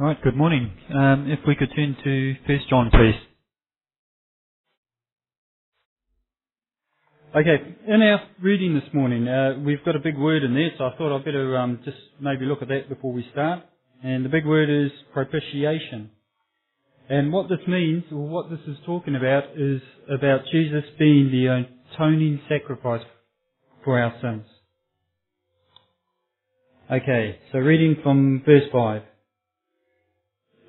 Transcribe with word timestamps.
Right, 0.00 0.16
good 0.22 0.34
morning. 0.34 0.72
Um, 0.94 1.26
if 1.30 1.40
we 1.46 1.54
could 1.54 1.68
turn 1.76 1.94
to 2.02 2.34
First 2.46 2.70
John, 2.70 2.88
please. 2.90 3.20
Okay, 7.36 7.76
in 7.86 8.00
our 8.00 8.22
reading 8.40 8.72
this 8.72 8.94
morning, 8.94 9.28
uh, 9.28 9.58
we've 9.62 9.84
got 9.84 9.96
a 9.96 9.98
big 9.98 10.16
word 10.16 10.42
in 10.42 10.54
there, 10.54 10.70
so 10.78 10.84
I 10.84 10.96
thought 10.96 11.14
I'd 11.14 11.26
better 11.26 11.54
um, 11.58 11.80
just 11.84 11.98
maybe 12.18 12.46
look 12.46 12.62
at 12.62 12.68
that 12.68 12.88
before 12.88 13.12
we 13.12 13.26
start. 13.30 13.62
And 14.02 14.24
the 14.24 14.30
big 14.30 14.46
word 14.46 14.70
is 14.70 14.90
propitiation. 15.12 16.12
And 17.10 17.30
what 17.30 17.50
this 17.50 17.68
means, 17.68 18.04
or 18.10 18.26
what 18.26 18.48
this 18.48 18.60
is 18.66 18.78
talking 18.86 19.16
about, 19.16 19.50
is 19.54 19.82
about 20.10 20.46
Jesus 20.50 20.84
being 20.98 21.30
the 21.30 21.66
atoning 21.92 22.40
sacrifice 22.48 23.04
for 23.84 24.00
our 24.00 24.14
sins. 24.22 24.46
Okay, 26.90 27.38
so 27.52 27.58
reading 27.58 27.96
from 28.02 28.42
verse 28.46 28.64
5. 28.72 29.02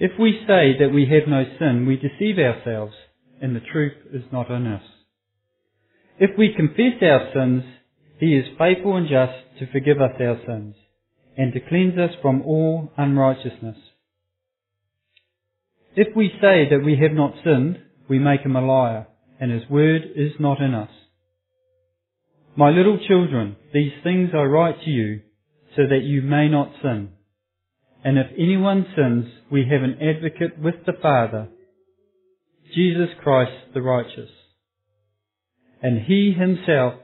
If 0.00 0.12
we 0.18 0.32
say 0.46 0.78
that 0.80 0.94
we 0.94 1.06
have 1.12 1.28
no 1.28 1.44
sin, 1.58 1.84
we 1.86 1.96
deceive 1.96 2.38
ourselves, 2.38 2.94
and 3.42 3.54
the 3.54 3.60
truth 3.60 3.92
is 4.14 4.22
not 4.32 4.50
in 4.50 4.66
us. 4.66 4.82
If 6.18 6.30
we 6.38 6.54
confess 6.56 7.02
our 7.02 7.28
sins, 7.34 7.64
he 8.18 8.34
is 8.34 8.56
faithful 8.58 8.96
and 8.96 9.06
just 9.06 9.58
to 9.58 9.70
forgive 9.70 10.00
us 10.00 10.12
our 10.18 10.40
sins, 10.46 10.74
and 11.36 11.52
to 11.52 11.60
cleanse 11.60 11.98
us 11.98 12.16
from 12.22 12.40
all 12.40 12.90
unrighteousness. 12.96 13.76
If 15.94 16.16
we 16.16 16.30
say 16.40 16.70
that 16.70 16.82
we 16.82 16.98
have 17.02 17.12
not 17.12 17.34
sinned, 17.44 17.80
we 18.08 18.18
make 18.18 18.40
him 18.40 18.56
a 18.56 18.64
liar, 18.64 19.06
and 19.38 19.52
his 19.52 19.68
word 19.68 20.02
is 20.16 20.32
not 20.40 20.62
in 20.62 20.72
us. 20.72 20.90
My 22.56 22.70
little 22.70 22.98
children, 23.06 23.56
these 23.74 23.92
things 24.02 24.30
I 24.32 24.44
write 24.44 24.80
to 24.82 24.90
you, 24.90 25.20
so 25.76 25.82
that 25.82 26.04
you 26.04 26.22
may 26.22 26.48
not 26.48 26.72
sin. 26.82 27.10
And 28.02 28.18
if 28.18 28.26
anyone 28.38 28.86
sins, 28.96 29.26
we 29.50 29.66
have 29.70 29.82
an 29.82 29.98
advocate 30.00 30.58
with 30.58 30.86
the 30.86 30.94
Father, 31.02 31.48
Jesus 32.74 33.08
Christ 33.22 33.52
the 33.74 33.82
righteous. 33.82 34.30
And 35.82 36.02
he 36.06 36.32
himself 36.38 36.94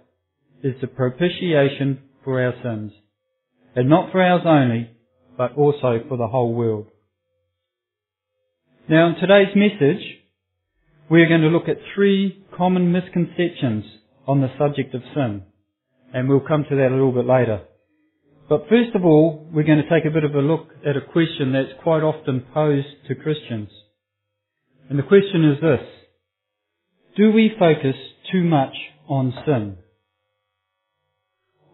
is 0.63 0.75
the 0.81 0.87
propitiation 0.87 2.01
for 2.25 2.43
our 2.43 2.55
sins, 2.63 2.93
and 3.75 3.89
not 3.89 4.11
for 4.11 4.23
ours 4.23 4.43
only, 4.47 4.91
but 5.37 5.55
also 5.57 6.01
for 6.09 6.17
the 6.17 6.29
whole 6.29 6.55
world. 6.55 6.87
Now 8.89 9.09
in 9.09 9.15
today's 9.17 9.55
message, 9.55 10.03
we're 11.11 11.29
going 11.29 11.43
to 11.43 11.49
look 11.49 11.69
at 11.69 11.77
three 11.95 12.45
common 12.57 12.91
misconceptions 12.91 13.85
on 14.27 14.41
the 14.41 14.51
subject 14.59 14.95
of 14.95 15.03
sin, 15.15 15.43
and 16.15 16.29
we'll 16.29 16.41
come 16.41 16.65
to 16.69 16.77
that 16.77 16.89
a 16.89 16.95
little 16.95 17.13
bit 17.13 17.27
later. 17.27 17.63
But 18.49 18.69
first 18.69 18.95
of 18.95 19.05
all, 19.05 19.49
we're 19.53 19.65
going 19.65 19.83
to 19.83 19.91
take 19.91 20.05
a 20.07 20.15
bit 20.15 20.23
of 20.23 20.35
a 20.35 20.41
look 20.41 20.69
at 20.87 20.97
a 20.97 21.01
question 21.01 21.53
that's 21.53 21.83
quite 21.83 22.03
often 22.03 22.45
posed 22.55 22.87
to 23.09 23.15
Christians. 23.17 23.71
And 24.89 24.99
the 24.99 25.03
question 25.03 25.53
is 25.53 25.61
this. 25.61 25.89
Do 27.17 27.33
we 27.33 27.51
focus 27.59 27.97
too 28.31 28.45
much 28.45 28.75
on 29.09 29.35
sin? 29.45 29.79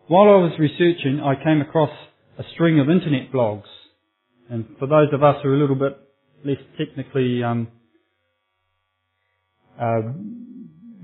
While 0.07 0.31
I 0.31 0.37
was 0.37 0.53
researching, 0.59 1.21
I 1.21 1.43
came 1.43 1.61
across 1.61 1.91
a 2.39 2.43
string 2.55 2.81
of 2.81 2.89
internet 2.89 3.31
blogs. 3.33 3.69
And 4.49 4.65
for 4.79 4.87
those 4.87 5.09
of 5.13 5.23
us 5.23 5.37
who 5.43 5.51
are 5.51 5.55
a 5.55 5.59
little 5.59 5.77
bit 5.77 5.99
less 6.45 6.59
technically 6.79 7.43
um, 7.43 7.69
uh, 9.79 10.01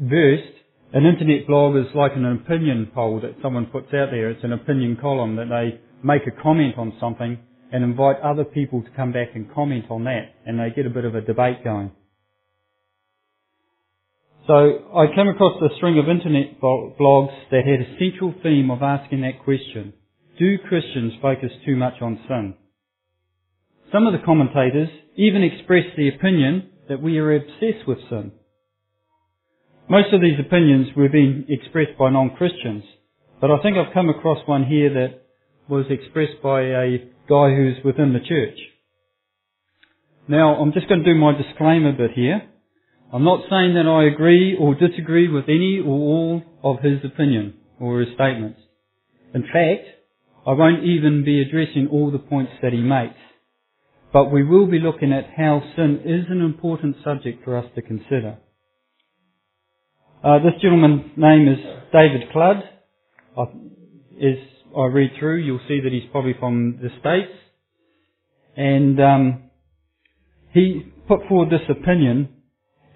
versed, 0.01 0.58
an 0.93 1.05
internet 1.05 1.47
blog 1.47 1.77
is 1.77 1.95
like 1.95 2.13
an 2.17 2.25
opinion 2.25 2.91
poll 2.95 3.21
that 3.21 3.37
someone 3.43 3.67
puts 3.67 3.89
out 3.89 4.09
there. 4.11 4.31
It's 4.31 4.45
an 4.45 4.53
opinion 4.53 4.97
column 5.01 5.37
that 5.37 5.49
they 5.49 5.81
make 6.03 6.23
a 6.27 6.43
comment 6.43 6.79
on 6.79 6.95
something 6.99 7.39
and 7.71 7.85
invite 7.85 8.21
other 8.21 8.45
people 8.45 8.83
to 8.83 8.91
come 8.97 9.13
back 9.13 9.29
and 9.35 9.53
comment 9.53 9.85
on 9.91 10.05
that 10.05 10.35
and 10.47 10.59
they 10.59 10.71
get 10.75 10.87
a 10.87 10.91
bit 10.91 11.05
of 11.05 11.15
a 11.15 11.21
debate 11.21 11.63
going. 11.63 11.91
So 14.47 14.55
I 14.55 15.15
came 15.15 15.29
across 15.29 15.61
a 15.61 15.77
string 15.77 15.99
of 15.99 16.09
internet 16.09 16.59
blogs 16.59 17.37
that 17.51 17.67
had 17.67 17.81
a 17.81 17.99
central 17.99 18.33
theme 18.43 18.71
of 18.71 18.83
asking 18.83 19.21
that 19.21 19.45
question. 19.45 19.93
Do 20.39 20.57
Christians 20.57 21.13
focus 21.21 21.51
too 21.67 21.77
much 21.77 22.01
on 22.01 22.19
sin? 22.27 22.55
Some 23.93 24.07
of 24.07 24.15
the 24.15 24.25
commentators 24.25 24.89
even 25.17 25.43
expressed 25.43 25.97
the 25.99 26.09
opinion 26.09 26.71
that 26.89 27.03
we 27.03 27.19
are 27.19 27.37
obsessed 27.37 27.87
with 27.87 27.99
sin. 28.09 28.33
Most 29.91 30.13
of 30.13 30.21
these 30.21 30.39
opinions 30.39 30.89
were 30.95 31.09
being 31.09 31.47
expressed 31.49 31.97
by 31.99 32.11
non-Christians, 32.11 32.85
but 33.41 33.51
I 33.51 33.63
think 33.63 33.79
I've 33.79 33.95
come 33.95 34.11
across 34.11 34.47
one 34.47 34.67
here 34.67 34.93
that 34.93 35.23
was 35.67 35.87
expressed 35.89 36.43
by 36.43 36.61
a 36.61 36.99
guy 37.27 37.55
who's 37.57 37.83
within 37.83 38.13
the 38.13 38.21
church. 38.21 38.59
Now, 40.29 40.57
I'm 40.57 40.73
just 40.73 40.89
going 40.89 41.03
to 41.03 41.15
do 41.15 41.19
my 41.19 41.33
disclaimer 41.33 41.93
bit 41.93 42.11
here. 42.15 42.43
I'm 43.15 43.25
not 43.25 43.49
saying 43.49 43.75
that 43.75 43.87
I 43.87 44.13
agree 44.13 44.55
or 44.61 44.75
disagree 44.75 45.27
with 45.27 45.45
any 45.49 45.81
or 45.81 45.89
all 45.89 46.43
of 46.63 46.81
his 46.81 47.03
opinion 47.03 47.55
or 47.81 48.01
his 48.01 48.15
statements. 48.15 48.61
In 49.33 49.43
fact, 49.43 49.89
I 50.47 50.53
won't 50.53 50.85
even 50.85 51.25
be 51.25 51.41
addressing 51.41 51.89
all 51.91 52.11
the 52.11 52.19
points 52.19 52.53
that 52.61 52.75
he 52.75 52.81
makes. 52.81 53.17
But 54.13 54.31
we 54.31 54.45
will 54.45 54.67
be 54.67 54.81
looking 54.81 55.15
at 55.15 55.31
how 55.35 55.63
sin 55.77 56.03
is 56.05 56.27
an 56.29 56.43
important 56.43 56.97
subject 57.03 57.43
for 57.43 57.57
us 57.57 57.67
to 57.75 57.81
consider. 57.81 58.37
Uh, 60.23 60.41
this 60.41 60.61
gentleman's 60.61 61.13
name 61.17 61.47
is 61.47 61.59
David 61.93 62.33
Cludd. 62.33 62.57
I, 63.37 63.43
as 64.21 64.39
I 64.77 64.87
read 64.87 65.13
through, 65.17 65.37
you'll 65.37 65.61
see 65.69 65.81
that 65.81 65.93
he's 65.93 66.11
probably 66.11 66.35
from 66.41 66.81
the 66.83 66.89
States. 66.99 67.31
And 68.57 69.01
um, 69.01 69.43
he 70.53 70.93
put 71.07 71.21
forward 71.29 71.51
this 71.51 71.69
opinion, 71.71 72.31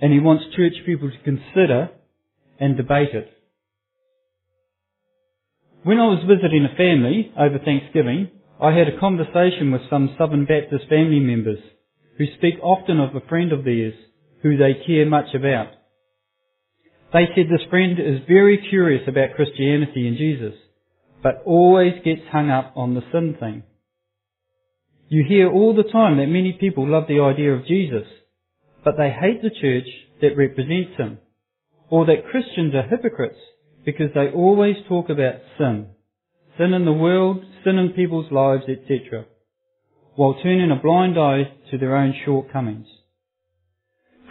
and 0.00 0.12
he 0.12 0.18
wants 0.18 0.56
church 0.56 0.72
people 0.84 1.12
to 1.12 1.18
consider 1.22 1.90
and 2.58 2.76
debate 2.76 3.14
it. 3.14 3.30
When 5.84 6.00
I 6.00 6.06
was 6.06 6.24
visiting 6.26 6.64
a 6.64 6.76
family 6.76 7.32
over 7.38 7.60
Thanksgiving, 7.64 8.30
I 8.60 8.72
had 8.72 8.88
a 8.88 8.98
conversation 8.98 9.70
with 9.70 9.82
some 9.88 10.16
Southern 10.18 10.44
Baptist 10.44 10.88
family 10.88 11.20
members 11.20 11.58
who 12.18 12.24
speak 12.36 12.54
often 12.64 12.98
of 12.98 13.14
a 13.14 13.24
friend 13.28 13.52
of 13.52 13.64
theirs 13.64 13.94
who 14.42 14.56
they 14.56 14.74
care 14.84 15.06
much 15.06 15.36
about. 15.36 15.68
They 17.12 17.26
said 17.34 17.46
this 17.50 17.68
friend 17.68 17.98
is 17.98 18.26
very 18.26 18.66
curious 18.70 19.02
about 19.06 19.36
Christianity 19.36 20.08
and 20.08 20.16
Jesus, 20.16 20.54
but 21.22 21.42
always 21.44 21.92
gets 22.04 22.22
hung 22.30 22.48
up 22.50 22.72
on 22.74 22.94
the 22.94 23.02
sin 23.12 23.36
thing. 23.38 23.64
You 25.08 25.22
hear 25.28 25.50
all 25.50 25.76
the 25.76 25.90
time 25.92 26.16
that 26.16 26.28
many 26.28 26.56
people 26.58 26.88
love 26.88 27.04
the 27.08 27.20
idea 27.20 27.52
of 27.52 27.66
Jesus, 27.66 28.06
but 28.82 28.96
they 28.96 29.10
hate 29.10 29.42
the 29.42 29.50
church 29.50 29.86
that 30.22 30.38
represents 30.38 30.96
him, 30.96 31.18
or 31.90 32.06
that 32.06 32.30
Christians 32.30 32.74
are 32.74 32.88
hypocrites 32.88 33.38
because 33.84 34.08
they 34.14 34.28
always 34.28 34.76
talk 34.88 35.10
about 35.10 35.34
sin. 35.58 35.88
Sin 36.56 36.72
in 36.72 36.86
the 36.86 36.92
world, 36.92 37.44
sin 37.62 37.76
in 37.76 37.90
people's 37.90 38.32
lives, 38.32 38.64
etc., 38.68 39.26
while 40.14 40.34
turning 40.42 40.70
a 40.70 40.82
blind 40.82 41.18
eye 41.18 41.42
to 41.70 41.76
their 41.76 41.96
own 41.96 42.14
shortcomings. 42.24 42.86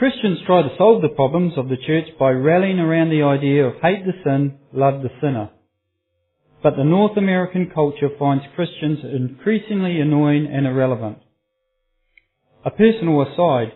Christians 0.01 0.39
try 0.47 0.63
to 0.63 0.75
solve 0.79 1.03
the 1.03 1.09
problems 1.09 1.53
of 1.57 1.69
the 1.69 1.77
church 1.77 2.07
by 2.17 2.31
rallying 2.31 2.79
around 2.79 3.11
the 3.11 3.21
idea 3.21 3.67
of 3.67 3.75
hate 3.83 4.03
the 4.03 4.13
sin, 4.23 4.57
love 4.73 5.03
the 5.03 5.11
sinner. 5.21 5.51
But 6.63 6.75
the 6.75 6.83
North 6.83 7.17
American 7.17 7.69
culture 7.71 8.09
finds 8.17 8.43
Christians 8.55 8.97
increasingly 9.03 10.01
annoying 10.01 10.49
and 10.51 10.65
irrelevant. 10.65 11.19
A 12.65 12.71
personal 12.71 13.21
aside, 13.21 13.73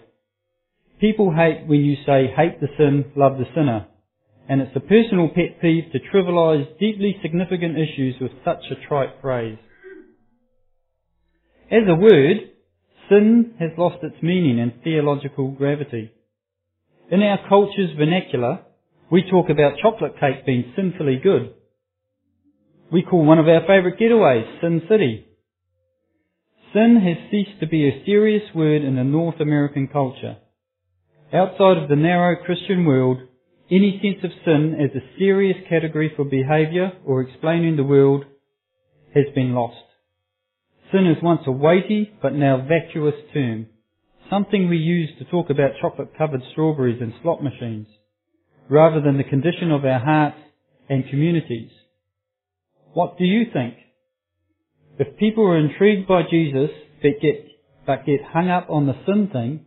people 0.99 1.31
hate 1.31 1.67
when 1.67 1.81
you 1.81 1.95
say 2.07 2.33
hate 2.35 2.59
the 2.59 2.69
sin, 2.75 3.11
love 3.15 3.37
the 3.37 3.45
sinner, 3.53 3.85
and 4.49 4.61
it's 4.61 4.75
a 4.75 4.79
personal 4.79 5.27
pet 5.27 5.61
peeve 5.61 5.91
to 5.91 5.99
trivialize 6.11 6.65
deeply 6.79 7.19
significant 7.21 7.77
issues 7.77 8.15
with 8.19 8.31
such 8.43 8.63
a 8.71 8.87
trite 8.87 9.21
phrase. 9.21 9.59
As 11.71 11.83
a 11.87 11.93
word, 11.93 12.49
sin 13.09 13.55
has 13.59 13.71
lost 13.77 14.03
its 14.03 14.21
meaning 14.21 14.59
and 14.59 14.83
theological 14.83 15.51
gravity. 15.51 16.11
In 17.11 17.21
our 17.21 17.39
culture's 17.47 17.95
vernacular, 17.97 18.61
we 19.11 19.23
talk 19.29 19.49
about 19.49 19.77
chocolate 19.81 20.19
cake 20.19 20.45
being 20.45 20.73
sinfully 20.75 21.19
good. 21.21 21.53
We 22.91 23.03
call 23.03 23.25
one 23.25 23.39
of 23.39 23.47
our 23.47 23.61
favourite 23.61 23.99
getaways 23.99 24.61
Sin 24.61 24.81
City. 24.89 25.25
sin 26.73 27.01
has 27.03 27.31
ceased 27.31 27.59
to 27.59 27.67
be 27.67 27.87
a 27.87 28.03
serious 28.05 28.43
word 28.53 28.83
in 28.83 28.95
the 28.95 29.03
North 29.03 29.39
American 29.39 29.87
culture. 29.87 30.37
Outside 31.33 31.77
of 31.77 31.89
the 31.89 31.95
narrow 31.95 32.35
Christian 32.43 32.85
world, 32.85 33.17
any 33.71 33.99
sense 34.01 34.23
of 34.23 34.31
sin 34.45 34.75
as 34.79 34.95
a 34.95 35.17
serious 35.17 35.57
category 35.69 36.11
for 36.15 36.25
behaviour 36.25 36.91
or 37.05 37.21
explaining 37.21 37.75
the 37.75 37.83
world 37.83 38.25
has 39.13 39.25
been 39.33 39.53
lost. 39.53 39.84
Sin 40.95 41.07
is 41.07 41.21
once 41.21 41.41
a 41.45 41.51
weighty 41.51 42.09
but 42.21 42.33
now 42.33 42.65
vacuous 42.69 43.15
term, 43.33 43.65
something 44.29 44.69
we 44.69 44.77
use 44.77 45.09
to 45.19 45.25
talk 45.25 45.49
about 45.49 45.71
chocolate 45.81 46.17
covered 46.17 46.39
strawberries 46.53 47.01
and 47.01 47.11
slot 47.21 47.43
machines, 47.43 47.87
rather 48.69 49.01
than 49.01 49.17
the 49.17 49.25
condition 49.25 49.71
of 49.71 49.83
our 49.83 49.99
hearts 49.99 50.37
and 50.87 51.09
communities. 51.09 51.69
What 52.93 53.17
do 53.17 53.25
you 53.25 53.43
think? 53.51 53.73
If 54.97 55.17
people 55.17 55.45
are 55.45 55.57
intrigued 55.57 56.07
by 56.07 56.21
Jesus 56.31 56.69
but 57.01 57.19
get, 57.21 57.45
but 57.85 58.05
get 58.05 58.21
hung 58.31 58.49
up 58.49 58.67
on 58.69 58.87
the 58.87 58.95
sin 59.05 59.29
thing, 59.33 59.65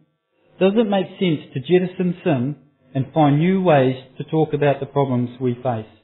does 0.59 0.73
it 0.77 0.89
make 0.89 1.09
sense 1.19 1.53
to 1.53 1.61
jettison 1.61 2.17
sin 2.25 2.57
and 2.95 3.13
find 3.13 3.39
new 3.39 3.61
ways 3.61 3.97
to 4.17 4.25
talk 4.25 4.55
about 4.55 4.81
the 4.81 4.87
problems 4.87 5.39
we 5.39 5.53
face? 5.63 5.98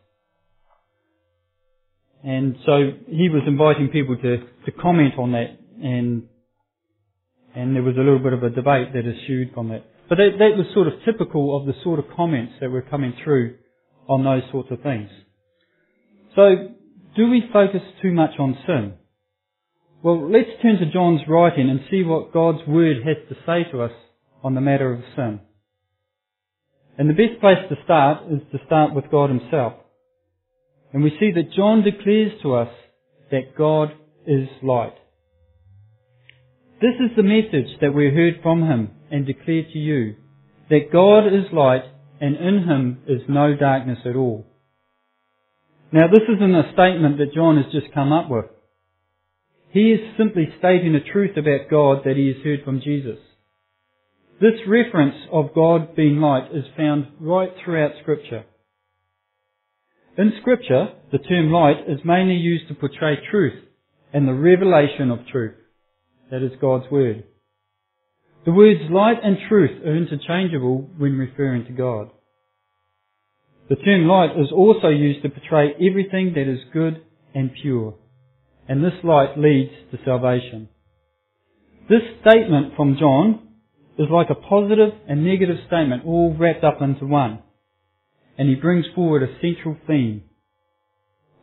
And 2.25 2.57
so 2.65 2.93
he 3.07 3.29
was 3.29 3.43
inviting 3.47 3.89
people 3.89 4.17
to, 4.17 4.39
to 4.65 4.73
comment 4.73 5.15
on 5.19 5.33
that 5.33 5.59
and 5.83 6.25
and 7.55 7.77
there 7.77 7.83
was 7.83 7.95
a 7.97 8.01
little 8.01 8.19
bit 8.19 8.33
of 8.33 8.43
a 8.43 8.51
debate 8.51 8.93
that 8.93 9.07
ensued 9.07 9.55
from 9.55 9.69
that. 9.69 9.85
But 10.09 10.17
that, 10.17 10.31
that 10.39 10.57
was 10.57 10.67
sort 10.75 10.89
of 10.89 10.95
typical 11.05 11.57
of 11.57 11.67
the 11.67 11.73
sort 11.85 12.01
of 12.01 12.07
comments 12.17 12.55
that 12.61 12.71
were 12.71 12.83
coming 12.83 13.15
through 13.23 13.57
on 14.09 14.25
those 14.25 14.43
sorts 14.51 14.71
of 14.73 14.83
things. 14.83 15.09
So, 16.35 16.75
do 17.17 17.31
we 17.31 17.43
focus 17.53 17.81
too 18.03 18.11
much 18.13 18.33
on 18.41 18.59
sin? 18.67 18.95
Well, 20.03 20.31
let's 20.31 20.51
turn 20.61 20.79
to 20.79 20.93
John's 20.93 21.21
writing 21.29 21.71
and 21.71 21.81
see 21.91 22.03
what 22.03 22.33
God's 22.33 22.67
Word 22.67 22.97
has 23.07 23.17
to 23.29 23.37
say 23.47 23.71
to 23.71 23.83
us 23.83 23.93
on 24.43 24.55
the 24.55 24.61
matter 24.61 24.93
of 24.93 25.01
sin. 25.15 25.41
And 26.99 27.09
the 27.09 27.15
best 27.15 27.41
place 27.41 27.59
to 27.69 27.77
start 27.85 28.31
is 28.31 28.41
to 28.53 28.59
start 28.67 28.95
with 28.95 29.11
God 29.11 29.31
Himself. 29.31 29.75
And 30.95 31.03
we 31.03 31.11
see 31.19 31.33
that 31.35 31.53
John 31.55 31.83
declares 31.83 32.33
to 32.43 32.55
us 32.55 32.69
that 33.33 33.57
God 33.59 33.91
is 34.29 34.49
light. 34.63 34.95
This 36.81 36.95
is 37.01 37.17
the 37.17 37.25
message 37.25 37.81
that 37.81 37.93
we 37.93 38.15
heard 38.15 38.35
from 38.43 38.63
Him 38.63 38.93
and 39.11 39.27
declare 39.27 39.65
to 39.73 39.79
you, 39.79 40.15
that 40.71 40.93
God 40.93 41.27
is 41.27 41.53
light 41.53 41.83
and 42.21 42.37
in 42.37 42.65
Him 42.69 42.99
is 43.09 43.23
no 43.29 43.57
darkness 43.57 43.99
at 44.07 44.15
all. 44.15 44.47
Now 45.91 46.07
this 46.07 46.23
isn't 46.29 46.55
a 46.55 46.73
statement 46.73 47.19
that 47.19 47.35
John 47.35 47.57
has 47.57 47.73
just 47.73 47.93
come 47.93 48.13
up 48.13 48.31
with. 48.31 48.47
He 49.71 49.91
is 49.91 50.17
simply 50.17 50.47
stating 50.61 50.95
a 50.95 51.13
truth 51.13 51.37
about 51.37 51.69
God 51.69 52.03
that 52.05 52.17
he 52.17 52.29
has 52.29 52.45
heard 52.45 52.65
from 52.65 52.81
Jesus. 52.81 53.19
This 54.41 54.61
reference 54.69 55.17
of 55.33 55.55
God 55.55 55.97
being 55.97 56.21
light 56.21 56.55
is 56.55 56.65
found 56.77 57.09
right 57.19 57.51
throughout 57.65 57.93
Scripture. 58.01 58.45
In 60.17 60.33
Scripture, 60.41 60.89
the 61.13 61.19
term 61.19 61.51
light 61.51 61.89
is 61.89 61.99
mainly 62.05 62.37
used 62.37 62.69
to 62.69 62.75
portray 62.75 63.17
truth 63.31 63.65
and 64.13 64.29
the 64.29 64.33
revelation 64.33 65.11
of 65.11 65.27
truth. 65.31 65.57
That 66.31 66.43
is 66.43 66.53
God's 66.61 66.91
Word. 66.91 67.25
The 68.45 68.53
words 68.53 68.81
light 68.91 69.19
and 69.23 69.37
truth 69.49 69.85
are 69.85 69.97
interchangeable 69.97 70.89
when 70.99 71.19
referring 71.19 71.65
to 71.67 71.73
God. 71.73 72.11
The 73.69 73.77
term 73.77 74.07
light 74.07 74.39
is 74.39 74.53
also 74.55 74.89
used 74.89 75.23
to 75.23 75.31
portray 75.31 75.73
everything 75.75 76.35
that 76.35 76.51
is 76.51 76.61
good 76.73 77.03
and 77.35 77.51
pure 77.61 77.95
and 78.69 78.83
this 78.83 78.93
light 79.03 79.37
leads 79.37 79.73
to 79.91 79.99
salvation. 80.05 80.69
This 81.89 82.03
statement 82.21 82.75
from 82.77 82.97
John 82.99 83.49
is 83.99 84.07
like 84.11 84.29
a 84.31 84.35
positive 84.35 84.91
and 85.09 85.25
negative 85.25 85.57
statement 85.67 86.05
all 86.07 86.35
wrapped 86.39 86.65
up 86.65 86.81
into 86.81 87.07
one. 87.07 87.41
And 88.37 88.49
he 88.49 88.55
brings 88.57 88.87
forward 88.95 89.23
a 89.23 89.35
central 89.41 89.77
theme. 89.87 90.25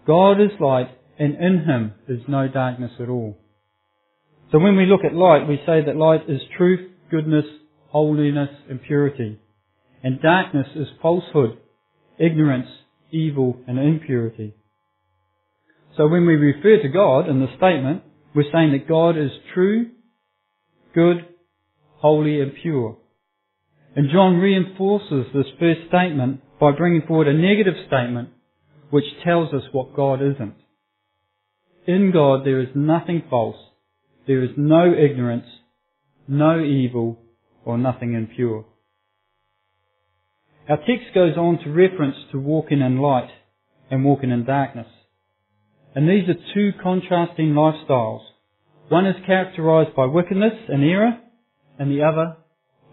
God 0.05 0.41
is 0.41 0.51
light 0.59 0.89
and 1.19 1.35
in 1.35 1.63
him 1.65 1.93
is 2.07 2.21
no 2.27 2.47
darkness 2.47 2.91
at 2.99 3.09
all. 3.09 3.37
So 4.51 4.59
when 4.59 4.75
we 4.75 4.85
look 4.85 5.05
at 5.05 5.15
light, 5.15 5.47
we 5.47 5.57
say 5.65 5.85
that 5.85 5.95
light 5.95 6.29
is 6.29 6.41
truth, 6.57 6.91
goodness, 7.09 7.45
holiness 7.89 8.49
and 8.69 8.81
purity. 8.81 9.39
And 10.03 10.21
darkness 10.21 10.67
is 10.75 10.87
falsehood, 11.01 11.57
ignorance, 12.19 12.67
evil 13.11 13.57
and 13.67 13.77
impurity. 13.77 14.55
So 15.95 16.07
when 16.07 16.25
we 16.25 16.35
refer 16.35 16.81
to 16.81 16.89
God 16.89 17.29
in 17.29 17.39
the 17.39 17.55
statement, 17.57 18.03
we're 18.33 18.51
saying 18.51 18.71
that 18.71 18.87
God 18.87 19.17
is 19.17 19.31
true, 19.53 19.91
good, 20.95 21.17
holy 21.97 22.41
and 22.41 22.53
pure. 22.61 22.97
And 23.95 24.09
John 24.11 24.37
reinforces 24.37 25.27
this 25.33 25.47
first 25.59 25.81
statement 25.89 26.41
by 26.61 26.71
bringing 26.71 27.01
forward 27.07 27.27
a 27.27 27.33
negative 27.33 27.73
statement 27.87 28.29
which 28.91 29.03
tells 29.25 29.51
us 29.51 29.63
what 29.71 29.95
God 29.95 30.21
isn't. 30.21 30.53
In 31.87 32.11
God 32.13 32.45
there 32.45 32.61
is 32.61 32.69
nothing 32.75 33.23
false, 33.31 33.57
there 34.27 34.43
is 34.43 34.51
no 34.55 34.93
ignorance, 34.93 35.47
no 36.27 36.63
evil, 36.63 37.19
or 37.65 37.79
nothing 37.79 38.13
impure. 38.13 38.65
Our 40.69 40.77
text 40.77 41.15
goes 41.15 41.35
on 41.35 41.57
to 41.63 41.71
reference 41.71 42.15
to 42.31 42.39
walking 42.39 42.81
in 42.81 42.99
light 42.99 43.31
and 43.89 44.05
walking 44.05 44.29
in 44.29 44.45
darkness. 44.45 44.87
And 45.95 46.07
these 46.07 46.29
are 46.29 46.53
two 46.53 46.71
contrasting 46.81 47.53
lifestyles. 47.53 48.21
One 48.89 49.07
is 49.07 49.15
characterized 49.25 49.95
by 49.95 50.05
wickedness 50.05 50.53
and 50.69 50.83
error, 50.83 51.17
and 51.79 51.91
the 51.91 52.03
other 52.03 52.37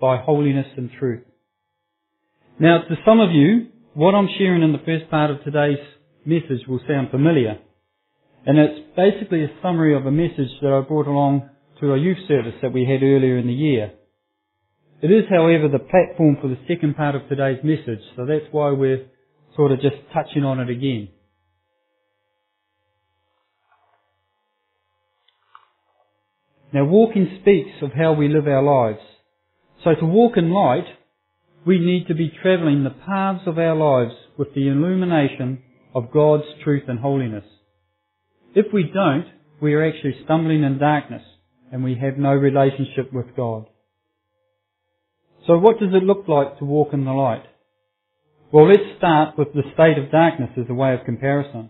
by 0.01 0.17
holiness 0.17 0.67
and 0.77 0.91
truth. 0.99 1.28
Now, 2.61 2.79
to 2.79 2.97
some 3.07 3.21
of 3.21 3.31
you, 3.31 3.69
what 3.95 4.17
I'm 4.17 4.29
sharing 4.37 4.65
in 4.65 4.73
the 4.73 4.83
first 4.85 5.09
part 5.11 5.31
of 5.31 5.45
today's 5.45 5.79
message 6.25 6.67
will 6.67 6.81
sound 6.89 7.13
familiar. 7.13 7.59
And 8.47 8.59
it's 8.59 8.97
basically 8.97 9.45
a 9.45 9.51
summary 9.63 9.95
of 9.95 10.07
a 10.07 10.11
message 10.11 10.51
that 10.61 10.73
I 10.73 10.81
brought 10.81 11.07
along 11.07 11.49
to 11.81 11.93
a 11.93 11.99
youth 11.99 12.19
service 12.27 12.55
that 12.63 12.73
we 12.73 12.85
had 12.85 13.05
earlier 13.05 13.39
in 13.39 13.47
the 13.47 13.53
year. 13.53 13.93
It 15.01 15.13
is, 15.13 15.25
however, 15.31 15.69
the 15.69 15.79
platform 15.79 16.39
for 16.43 16.49
the 16.49 16.59
second 16.67 16.97
part 16.97 17.15
of 17.15 17.29
today's 17.29 17.63
message, 17.63 18.03
so 18.17 18.27
that's 18.27 18.47
why 18.51 18.73
we're 18.73 19.07
sort 19.55 19.71
of 19.71 19.81
just 19.81 19.95
touching 20.13 20.43
on 20.43 20.59
it 20.59 20.69
again. 20.69 21.11
Now 26.73 26.85
walking 26.85 27.39
speaks 27.41 27.83
of 27.83 27.93
how 27.93 28.15
we 28.15 28.29
live 28.29 28.49
our 28.49 28.63
lives. 28.63 29.05
So 29.85 29.95
to 29.95 30.05
walk 30.05 30.37
in 30.37 30.51
light, 30.51 30.87
we 31.69 31.79
need 31.79 32.07
to 32.09 32.15
be 32.15 32.33
travelling 32.41 32.83
the 32.83 32.97
paths 33.07 33.43
of 33.47 33.59
our 33.59 33.77
lives 33.77 34.15
with 34.39 34.55
the 34.55 34.69
illumination 34.69 35.63
of 35.95 36.11
God's 36.11 36.45
truth 36.65 36.85
and 36.89 36.99
holiness. 36.99 37.45
If 38.55 38.73
we 38.73 38.85
don't, 38.85 39.27
we 39.61 39.75
are 39.75 39.87
actually 39.87 40.15
stumbling 40.25 40.63
in 40.63 40.79
darkness 40.79 41.21
and 41.71 41.85
we 41.85 41.99
have 42.01 42.17
no 42.17 42.31
relationship 42.31 43.13
with 43.13 43.37
God. 43.37 43.67
So 45.47 45.59
what 45.59 45.79
does 45.79 45.91
it 45.93 46.05
look 46.05 46.27
like 46.27 46.59
to 46.59 46.65
walk 46.65 46.95
in 46.95 47.05
the 47.05 47.13
light? 47.13 47.45
Well, 48.51 48.67
let's 48.67 48.97
start 48.97 49.37
with 49.37 49.49
the 49.53 49.61
state 49.75 50.03
of 50.03 50.11
darkness 50.11 50.49
as 50.57 50.71
a 50.71 50.75
way 50.75 50.95
of 50.95 51.05
comparison. 51.05 51.69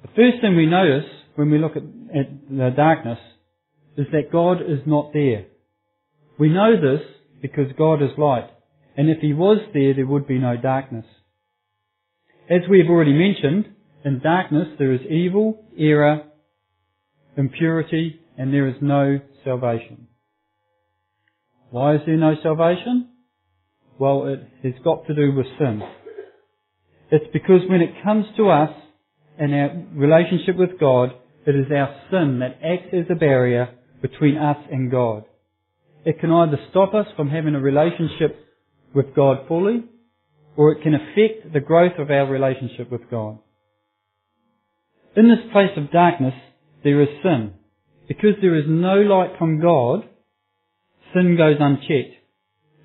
The 0.00 0.08
first 0.16 0.40
thing 0.40 0.56
we 0.56 0.64
notice 0.64 1.10
when 1.34 1.50
we 1.50 1.58
look 1.58 1.76
at, 1.76 1.82
at 1.82 2.48
the 2.48 2.70
darkness 2.74 3.18
is 3.98 4.06
that 4.12 4.32
God 4.32 4.62
is 4.62 4.80
not 4.86 5.12
there. 5.12 5.44
We 6.38 6.48
know 6.48 6.72
this 6.80 7.02
because 7.40 7.72
God 7.76 8.02
is 8.02 8.10
light. 8.18 8.48
And 8.96 9.08
if 9.08 9.18
He 9.20 9.32
was 9.32 9.58
there, 9.72 9.94
there 9.94 10.06
would 10.06 10.26
be 10.26 10.38
no 10.38 10.56
darkness. 10.56 11.06
As 12.50 12.62
we 12.68 12.78
have 12.80 12.88
already 12.88 13.12
mentioned, 13.12 13.74
in 14.04 14.20
darkness 14.20 14.68
there 14.78 14.92
is 14.92 15.00
evil, 15.08 15.64
error, 15.78 16.22
impurity, 17.36 18.20
and 18.36 18.52
there 18.52 18.68
is 18.68 18.76
no 18.80 19.20
salvation. 19.44 20.08
Why 21.70 21.96
is 21.96 22.00
there 22.06 22.16
no 22.16 22.34
salvation? 22.42 23.10
Well, 23.98 24.26
it 24.26 24.40
has 24.64 24.82
got 24.82 25.06
to 25.06 25.14
do 25.14 25.32
with 25.32 25.46
sin. 25.58 25.82
It's 27.10 27.26
because 27.32 27.60
when 27.68 27.80
it 27.80 28.02
comes 28.04 28.26
to 28.36 28.48
us 28.48 28.70
and 29.38 29.54
our 29.54 29.70
relationship 29.92 30.56
with 30.56 30.78
God, 30.80 31.10
it 31.46 31.54
is 31.54 31.66
our 31.70 31.94
sin 32.10 32.40
that 32.40 32.58
acts 32.64 32.92
as 32.92 33.06
a 33.10 33.14
barrier 33.14 33.74
between 34.02 34.36
us 34.36 34.58
and 34.70 34.90
God. 34.90 35.24
It 36.04 36.20
can 36.20 36.30
either 36.30 36.58
stop 36.70 36.94
us 36.94 37.06
from 37.16 37.28
having 37.28 37.54
a 37.54 37.60
relationship 37.60 38.44
with 38.94 39.14
God 39.14 39.46
fully, 39.48 39.84
or 40.56 40.72
it 40.72 40.82
can 40.82 40.94
affect 40.94 41.52
the 41.52 41.60
growth 41.60 41.98
of 41.98 42.10
our 42.10 42.26
relationship 42.26 42.90
with 42.90 43.10
God. 43.10 43.38
In 45.16 45.28
this 45.28 45.52
place 45.52 45.70
of 45.76 45.90
darkness, 45.90 46.34
there 46.84 47.00
is 47.02 47.08
sin. 47.22 47.54
Because 48.06 48.34
there 48.40 48.54
is 48.56 48.64
no 48.66 48.94
light 48.94 49.32
from 49.38 49.60
God, 49.60 50.08
sin 51.12 51.36
goes 51.36 51.56
unchecked. 51.60 52.14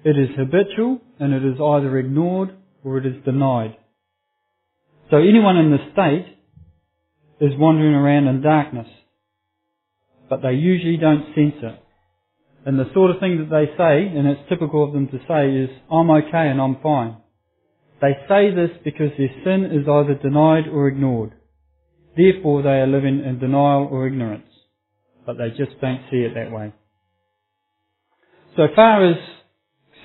It 0.03 0.17
is 0.17 0.35
habitual 0.37 0.99
and 1.19 1.33
it 1.33 1.45
is 1.45 1.61
either 1.61 1.97
ignored 1.97 2.55
or 2.83 2.97
it 2.97 3.05
is 3.05 3.23
denied. 3.23 3.77
So 5.09 5.17
anyone 5.17 5.57
in 5.57 5.71
this 5.71 5.93
state 5.93 6.37
is 7.39 7.57
wandering 7.57 7.93
around 7.93 8.27
in 8.27 8.41
darkness. 8.41 8.87
but 10.29 10.41
they 10.41 10.53
usually 10.53 10.97
don't 10.97 11.25
sense 11.35 11.61
it. 11.61 11.82
And 12.65 12.79
the 12.79 12.89
sort 12.93 13.11
of 13.11 13.19
thing 13.19 13.37
that 13.39 13.49
they 13.49 13.65
say, 13.77 14.17
and 14.17 14.27
it's 14.27 14.47
typical 14.49 14.83
of 14.83 14.93
them 14.93 15.07
to 15.07 15.19
say, 15.27 15.51
is, 15.51 15.69
I'm 15.91 16.09
okay 16.09 16.47
and 16.47 16.61
I'm 16.61 16.77
fine. 16.81 17.17
They 18.01 18.13
say 18.27 18.53
this 18.55 18.71
because 18.83 19.11
their 19.17 19.31
sin 19.43 19.65
is 19.65 19.87
either 19.87 20.15
denied 20.15 20.67
or 20.71 20.87
ignored. 20.87 21.33
Therefore 22.15 22.61
they 22.61 22.79
are 22.79 22.87
living 22.87 23.23
in 23.25 23.39
denial 23.39 23.87
or 23.91 24.07
ignorance. 24.07 24.47
But 25.25 25.37
they 25.37 25.49
just 25.49 25.79
don't 25.81 26.01
see 26.09 26.17
it 26.17 26.33
that 26.35 26.51
way. 26.51 26.73
So 28.55 28.67
far 28.75 29.09
as 29.09 29.17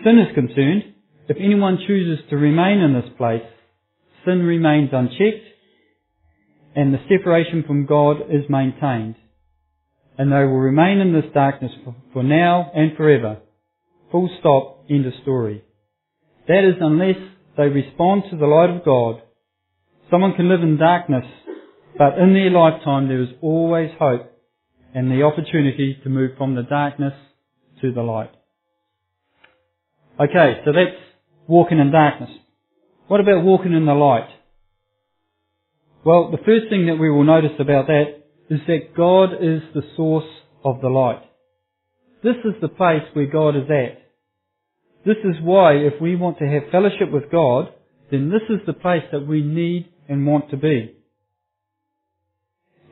sin 0.05 0.19
is 0.19 0.35
concerned, 0.35 0.95
if 1.29 1.37
anyone 1.39 1.79
chooses 1.87 2.25
to 2.31 2.37
remain 2.37 2.79
in 2.79 2.95
this 2.95 3.11
place, 3.19 3.43
sin 4.25 4.43
remains 4.43 4.91
unchecked 4.93 5.45
and 6.75 6.95
the 6.95 6.99
separation 7.09 7.65
from 7.67 7.87
God 7.87 8.17
is 8.31 8.45
maintained 8.49 9.17
and 10.19 10.33
they 10.33 10.39
will 10.39 10.59
remain 10.59 10.99
in 10.99 11.13
this 11.13 11.33
darkness 11.33 11.71
for, 12.13 12.23
now 12.25 12.71
and 12.75 12.97
forever. 12.97 13.39
Full 14.11 14.29
stop, 14.41 14.85
end 14.91 15.07
of 15.07 15.13
story. 15.23 15.63
That 16.49 16.65
is 16.69 16.75
unless 16.81 17.17
they 17.57 17.69
respond 17.69 18.25
to 18.31 18.37
the 18.37 18.47
light 18.47 18.71
of 18.71 18.85
God. 18.85 19.23
Someone 20.11 20.35
can 20.35 20.49
live 20.49 20.63
in 20.63 20.77
darkness, 20.77 21.25
but 21.97 22.19
in 22.19 22.35
their 22.35 22.51
lifetime 22.51 23.07
there 23.07 23.23
is 23.23 23.29
always 23.41 23.91
hope 23.99 24.33
and 24.95 25.11
the 25.11 25.23
opportunity 25.23 25.99
to 26.03 26.09
move 26.09 26.33
from 26.37 26.55
the 26.55 26.63
darkness 26.63 27.13
to 27.81 27.93
the 27.93 28.03
light. 28.03 28.31
Okay, 30.19 30.61
so 30.65 30.73
that's 30.73 30.97
walking 31.47 31.79
in 31.79 31.93
darkness. 31.93 32.31
What 33.07 33.21
about 33.21 33.45
walking 33.45 33.73
in 33.73 33.87
the 33.87 33.95
light? 33.95 34.29
Well, 36.05 36.31
the 36.31 36.39
first 36.39 36.71
thing 36.71 36.87
that 36.87 36.97
we 36.97 37.11
will 37.11 37.25
notice 37.25 37.53
about 37.61 37.87
that 37.87 38.18
is 38.51 38.61
that 38.67 38.97
God 38.97 39.35
is 39.35 39.63
the 39.75 39.83
source 39.97 40.29
of 40.65 40.81
the 40.81 40.89
light. 40.89 41.23
This 42.23 42.37
is 42.45 42.55
the 42.61 42.69
place 42.69 43.03
where 43.13 43.27
God 43.27 43.57
is 43.57 43.71
at. 43.71 44.03
This 45.05 45.19
is 45.25 45.37
why 45.43 45.75
if 45.75 46.01
we 46.01 46.17
want 46.17 46.39
to 46.39 46.47
have 46.47 46.73
fellowship 46.73 47.13
with 47.13 47.31
God, 47.31 47.73
then 48.11 48.31
this 48.31 48.43
is 48.49 48.61
the 48.67 48.73
place 48.73 49.05
that 49.13 49.27
we 49.27 49.43
need 49.43 49.89
and 50.09 50.27
want 50.27 50.51
to 50.51 50.57
be. 50.57 50.95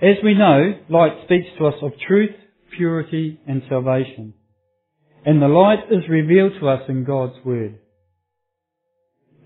As 0.01 0.17
we 0.23 0.35
know, 0.35 0.79
light 0.89 1.25
speaks 1.25 1.47
to 1.59 1.67
us 1.67 1.75
of 1.83 1.93
truth, 2.07 2.35
purity 2.77 3.41
and 3.47 3.63
salvation. 3.69 4.35
And 5.25 5.41
the 5.41 5.49
light 5.49 5.91
is 5.91 6.09
revealed 6.09 6.53
to 6.61 6.69
us 6.69 6.83
in 6.89 7.05
God's 7.05 7.35
Word. 7.45 7.79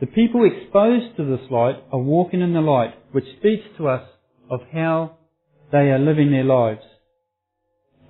The 0.00 0.07
people 0.07 0.45
exposed 0.45 1.17
to 1.17 1.25
this 1.25 1.50
light 1.50 1.76
are 1.93 2.00
walking 2.00 2.40
in 2.40 2.52
the 2.52 2.61
light, 2.61 2.95
which 3.12 3.25
speaks 3.38 3.64
to 3.79 3.88
us 3.88 4.09
of 4.50 4.61
how 4.73 5.19
they 5.73 5.91
are 5.91 5.99
living 5.99 6.31
their 6.31 6.45
lives. 6.45 6.83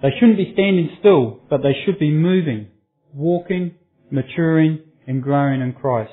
They 0.03 0.09
shouldn't 0.19 0.39
be 0.39 0.53
standing 0.55 0.97
still, 0.99 1.41
but 1.51 1.63
they 1.63 1.75
should 1.85 1.99
be 1.99 2.11
moving, 2.11 2.69
walking, 3.13 3.75
maturing, 4.11 4.81
and 5.07 5.23
growing 5.23 5.61
in 5.61 5.73
Christ. 5.73 6.13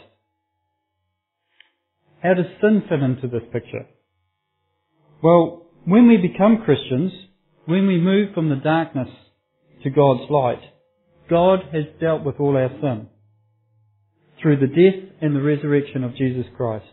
How 2.22 2.34
does 2.34 2.46
sin 2.62 2.84
fit 2.90 3.00
into 3.02 3.28
this 3.28 3.48
picture? 3.54 3.86
Well, 5.24 5.68
when 5.86 6.08
we 6.08 6.18
become 6.18 6.64
Christians, 6.66 7.12
when 7.66 7.88
we 7.88 8.00
move 8.00 8.34
from 8.34 8.50
the 8.50 8.56
darkness 8.56 9.10
to 9.84 9.90
God's 9.90 10.30
light, 10.30 10.62
God 11.30 11.60
has 11.72 11.86
dealt 12.00 12.24
with 12.24 12.40
all 12.40 12.58
our 12.58 12.70
sin 12.82 13.08
through 14.42 14.58
the 14.60 14.68
death 14.68 15.12
and 15.22 15.36
the 15.36 15.42
resurrection 15.42 16.04
of 16.04 16.16
Jesus 16.16 16.46
Christ. 16.56 16.86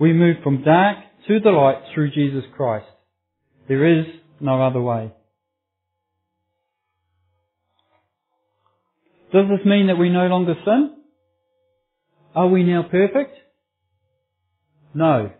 We 0.00 0.12
move 0.12 0.36
from 0.42 0.64
dark 0.64 0.98
to 1.28 1.40
the 1.40 1.50
light 1.50 1.82
through 1.94 2.10
Jesus 2.10 2.44
Christ. 2.56 2.86
There 3.68 4.00
is 4.00 4.06
no 4.40 4.62
other 4.62 4.80
way. 4.80 5.12
Does 9.32 9.46
this 9.48 9.66
mean 9.66 9.88
that 9.88 9.98
we 9.98 10.10
no 10.10 10.26
longer 10.26 10.54
sin? 10.64 10.96
Are 12.34 12.48
we 12.48 12.62
now 12.62 12.82
perfect? 12.82 13.36
No. 14.94 15.32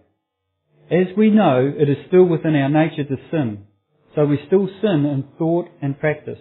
As 0.90 1.06
we 1.16 1.30
know, 1.30 1.72
it 1.76 1.88
is 1.88 1.96
still 2.08 2.24
within 2.24 2.56
our 2.56 2.68
nature 2.68 3.04
to 3.04 3.16
sin. 3.30 3.66
So 4.14 4.24
we 4.24 4.38
still 4.46 4.68
sin 4.80 5.06
in 5.06 5.24
thought 5.38 5.68
and 5.82 5.98
practice. 5.98 6.38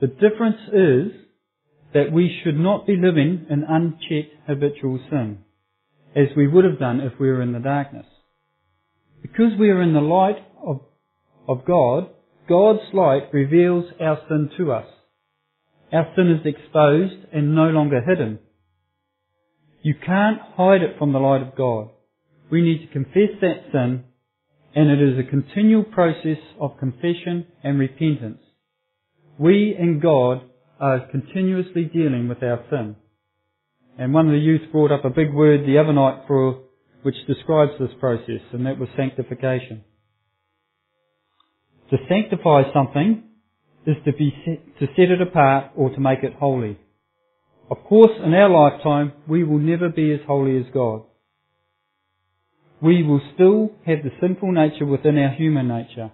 The 0.00 0.08
difference 0.08 0.60
is 0.72 1.12
that 1.94 2.12
we 2.12 2.40
should 2.42 2.58
not 2.58 2.86
be 2.86 2.96
living 2.96 3.46
in 3.48 3.64
unchecked 3.68 4.34
habitual 4.46 5.00
sin, 5.10 5.38
as 6.14 6.28
we 6.36 6.46
would 6.46 6.64
have 6.64 6.78
done 6.78 7.00
if 7.00 7.18
we 7.18 7.28
were 7.28 7.42
in 7.42 7.52
the 7.52 7.58
darkness. 7.58 8.06
Because 9.22 9.52
we 9.58 9.70
are 9.70 9.82
in 9.82 9.94
the 9.94 10.00
light 10.00 10.36
of, 10.66 10.80
of 11.48 11.64
God, 11.64 12.10
God's 12.48 12.92
light 12.92 13.32
reveals 13.32 13.86
our 14.00 14.18
sin 14.28 14.50
to 14.58 14.72
us. 14.72 14.86
Our 15.92 16.12
sin 16.16 16.30
is 16.30 16.44
exposed 16.44 17.26
and 17.32 17.54
no 17.54 17.68
longer 17.68 18.00
hidden. 18.02 18.40
You 19.82 19.94
can't 19.94 20.40
hide 20.56 20.82
it 20.82 20.98
from 20.98 21.12
the 21.12 21.18
light 21.18 21.42
of 21.42 21.56
God. 21.56 21.90
We 22.50 22.62
need 22.62 22.86
to 22.86 22.92
confess 22.92 23.40
that 23.40 23.70
sin 23.72 24.04
and 24.76 24.90
it 24.90 25.00
is 25.00 25.18
a 25.18 25.30
continual 25.30 25.84
process 25.84 26.36
of 26.60 26.78
confession 26.78 27.46
and 27.64 27.78
repentance. 27.78 28.40
We 29.38 29.74
and 29.78 30.02
God 30.02 30.42
are 30.78 31.08
continuously 31.10 31.84
dealing 31.84 32.28
with 32.28 32.42
our 32.42 32.62
sin. 32.68 32.96
And 33.98 34.12
one 34.12 34.26
of 34.26 34.32
the 34.32 34.38
youth 34.38 34.70
brought 34.70 34.92
up 34.92 35.06
a 35.06 35.10
big 35.10 35.32
word 35.32 35.66
the 35.66 35.78
other 35.78 35.94
night 35.94 36.24
for 36.26 36.60
which 37.02 37.14
describes 37.26 37.72
this 37.80 37.88
process, 37.98 38.42
and 38.52 38.66
that 38.66 38.78
was 38.78 38.90
sanctification. 38.96 39.82
To 41.90 41.96
sanctify 42.08 42.72
something 42.72 43.22
is 43.86 43.96
to 44.04 44.12
be 44.12 44.32
to 44.80 44.86
set 44.96 45.10
it 45.10 45.22
apart 45.22 45.72
or 45.76 45.90
to 45.90 46.00
make 46.00 46.22
it 46.22 46.34
holy. 46.34 46.78
Of 47.70 47.78
course, 47.84 48.10
in 48.24 48.34
our 48.34 48.48
lifetime, 48.48 49.12
we 49.28 49.44
will 49.44 49.58
never 49.58 49.88
be 49.88 50.12
as 50.12 50.20
holy 50.26 50.58
as 50.58 50.66
God. 50.72 51.02
We 52.80 53.02
will 53.02 53.20
still 53.34 53.70
have 53.86 53.98
the 54.04 54.10
sinful 54.20 54.52
nature 54.52 54.86
within 54.86 55.18
our 55.18 55.34
human 55.34 55.68
nature. 55.68 56.12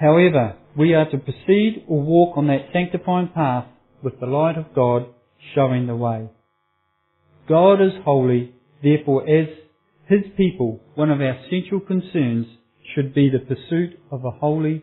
However, 0.00 0.56
we 0.76 0.94
are 0.94 1.08
to 1.10 1.18
proceed 1.18 1.84
or 1.88 2.00
walk 2.02 2.36
on 2.36 2.46
that 2.48 2.68
sanctifying 2.72 3.30
path 3.34 3.66
with 4.02 4.20
the 4.20 4.26
light 4.26 4.56
of 4.56 4.74
God 4.74 5.06
showing 5.54 5.86
the 5.86 5.96
way. 5.96 6.28
God 7.48 7.80
is 7.80 7.92
holy 8.04 8.54
Therefore, 8.82 9.28
as 9.28 9.48
His 10.06 10.22
people, 10.36 10.80
one 10.94 11.10
of 11.10 11.20
our 11.20 11.38
central 11.50 11.80
concerns 11.80 12.46
should 12.94 13.14
be 13.14 13.30
the 13.30 13.38
pursuit 13.38 13.98
of 14.10 14.24
a 14.24 14.30
holy 14.30 14.82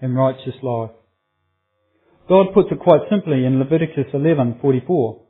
and 0.00 0.16
righteous 0.16 0.54
life. 0.62 0.90
God 2.28 2.54
puts 2.54 2.68
it 2.70 2.78
quite 2.80 3.08
simply 3.10 3.44
in 3.44 3.58
Leviticus 3.58 4.12
11:44. 4.12 5.20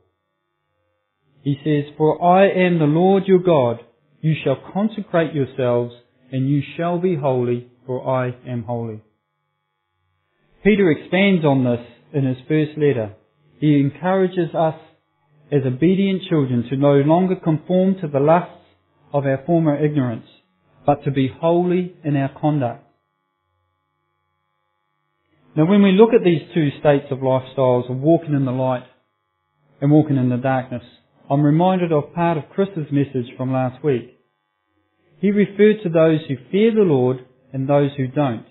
He 1.43 1.59
says, 1.63 1.91
"For 1.97 2.23
I 2.23 2.47
am 2.47 2.77
the 2.77 2.85
Lord 2.85 3.27
your 3.27 3.39
God; 3.39 3.83
you 4.21 4.35
shall 4.35 4.55
consecrate 4.55 5.33
yourselves, 5.33 5.95
and 6.31 6.47
you 6.47 6.61
shall 6.61 6.99
be 6.99 7.15
holy, 7.15 7.69
for 7.85 8.07
I 8.07 8.35
am 8.45 8.63
holy." 8.63 8.99
Peter 10.63 10.91
expands 10.91 11.43
on 11.43 11.63
this 11.63 11.85
in 12.13 12.25
his 12.25 12.39
first 12.41 12.77
letter. 12.77 13.15
He 13.59 13.79
encourages 13.79 14.53
us 14.53 14.75
as 15.51 15.65
obedient 15.65 16.21
children 16.29 16.63
to 16.69 16.77
no 16.77 17.01
longer 17.01 17.35
conform 17.35 17.95
to 17.95 18.07
the 18.07 18.19
lusts 18.19 18.63
of 19.11 19.25
our 19.25 19.39
former 19.39 19.75
ignorance, 19.75 20.27
but 20.85 21.03
to 21.03 21.11
be 21.11 21.29
holy 21.39 21.95
in 22.03 22.15
our 22.15 22.31
conduct. 22.39 22.85
Now 25.55 25.65
when 25.65 25.83
we 25.83 25.91
look 25.91 26.13
at 26.13 26.23
these 26.23 26.41
two 26.53 26.69
states 26.79 27.07
of 27.11 27.19
lifestyles 27.19 27.89
of 27.89 27.97
walking 27.97 28.33
in 28.33 28.45
the 28.45 28.51
light 28.51 28.85
and 29.81 29.91
walking 29.91 30.17
in 30.17 30.29
the 30.29 30.37
darkness, 30.37 30.83
I'm 31.29 31.43
reminded 31.43 31.91
of 31.91 32.13
part 32.13 32.37
of 32.37 32.49
Chris's 32.49 32.87
message 32.91 33.35
from 33.37 33.51
last 33.51 33.83
week. 33.83 34.17
He 35.19 35.31
referred 35.31 35.83
to 35.83 35.89
those 35.89 36.19
who 36.27 36.35
fear 36.51 36.73
the 36.73 36.81
Lord 36.81 37.25
and 37.53 37.67
those 37.67 37.91
who 37.97 38.07
don't. 38.07 38.45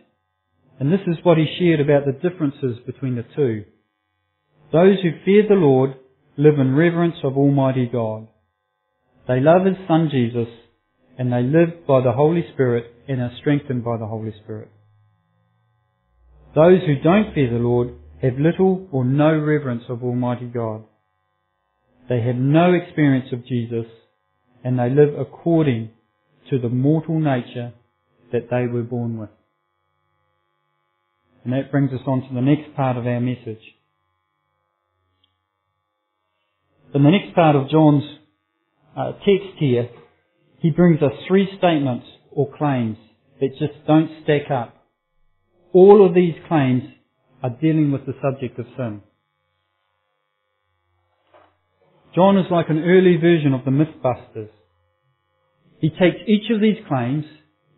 And 0.78 0.92
this 0.92 1.00
is 1.06 1.16
what 1.24 1.36
he 1.36 1.46
shared 1.58 1.80
about 1.80 2.06
the 2.06 2.12
differences 2.12 2.78
between 2.86 3.16
the 3.16 3.24
two. 3.34 3.64
Those 4.72 4.98
who 5.02 5.10
fear 5.24 5.44
the 5.48 5.54
Lord 5.54 5.94
live 6.36 6.58
in 6.58 6.74
reverence 6.74 7.16
of 7.24 7.36
Almighty 7.36 7.86
God. 7.92 8.28
They 9.26 9.40
love 9.40 9.66
His 9.66 9.76
Son 9.86 10.08
Jesus, 10.10 10.48
and 11.20 11.30
they 11.30 11.42
live 11.42 11.86
by 11.86 12.00
the 12.00 12.12
Holy 12.12 12.42
Spirit 12.54 12.86
and 13.06 13.20
are 13.20 13.30
strengthened 13.38 13.84
by 13.84 13.98
the 13.98 14.06
Holy 14.06 14.32
Spirit. 14.42 14.70
Those 16.54 16.80
who 16.86 16.94
don't 17.04 17.34
fear 17.34 17.50
the 17.50 17.58
Lord 17.58 17.90
have 18.22 18.38
little 18.38 18.88
or 18.90 19.04
no 19.04 19.38
reverence 19.38 19.82
of 19.90 20.02
Almighty 20.02 20.46
God. 20.46 20.84
They 22.08 22.22
have 22.22 22.36
no 22.36 22.72
experience 22.72 23.26
of 23.34 23.46
Jesus, 23.46 23.84
and 24.64 24.78
they 24.78 24.88
live 24.88 25.10
according 25.18 25.90
to 26.48 26.58
the 26.58 26.70
mortal 26.70 27.20
nature 27.20 27.74
that 28.32 28.48
they 28.50 28.66
were 28.66 28.82
born 28.82 29.18
with. 29.18 29.28
And 31.44 31.52
that 31.52 31.70
brings 31.70 31.92
us 31.92 32.00
on 32.06 32.22
to 32.26 32.34
the 32.34 32.40
next 32.40 32.74
part 32.74 32.96
of 32.96 33.06
our 33.06 33.20
message. 33.20 33.60
In 36.94 37.02
the 37.02 37.10
next 37.10 37.34
part 37.34 37.56
of 37.56 37.68
John's 37.68 38.04
uh, 38.96 39.12
text 39.12 39.58
here, 39.58 39.90
he 40.60 40.70
brings 40.70 41.02
us 41.02 41.12
three 41.26 41.48
statements 41.58 42.06
or 42.30 42.52
claims 42.56 42.98
that 43.40 43.58
just 43.58 43.86
don't 43.86 44.10
stack 44.22 44.50
up. 44.50 44.76
all 45.72 46.04
of 46.04 46.14
these 46.14 46.34
claims 46.48 46.82
are 47.42 47.50
dealing 47.50 47.92
with 47.92 48.04
the 48.04 48.14
subject 48.20 48.58
of 48.58 48.66
sin. 48.76 49.00
John 52.14 52.36
is 52.36 52.50
like 52.50 52.68
an 52.68 52.82
early 52.82 53.16
version 53.16 53.54
of 53.54 53.64
the 53.64 53.70
Mythbusters. 53.70 54.50
He 55.80 55.90
takes 55.90 56.18
each 56.26 56.50
of 56.50 56.60
these 56.60 56.84
claims, 56.88 57.24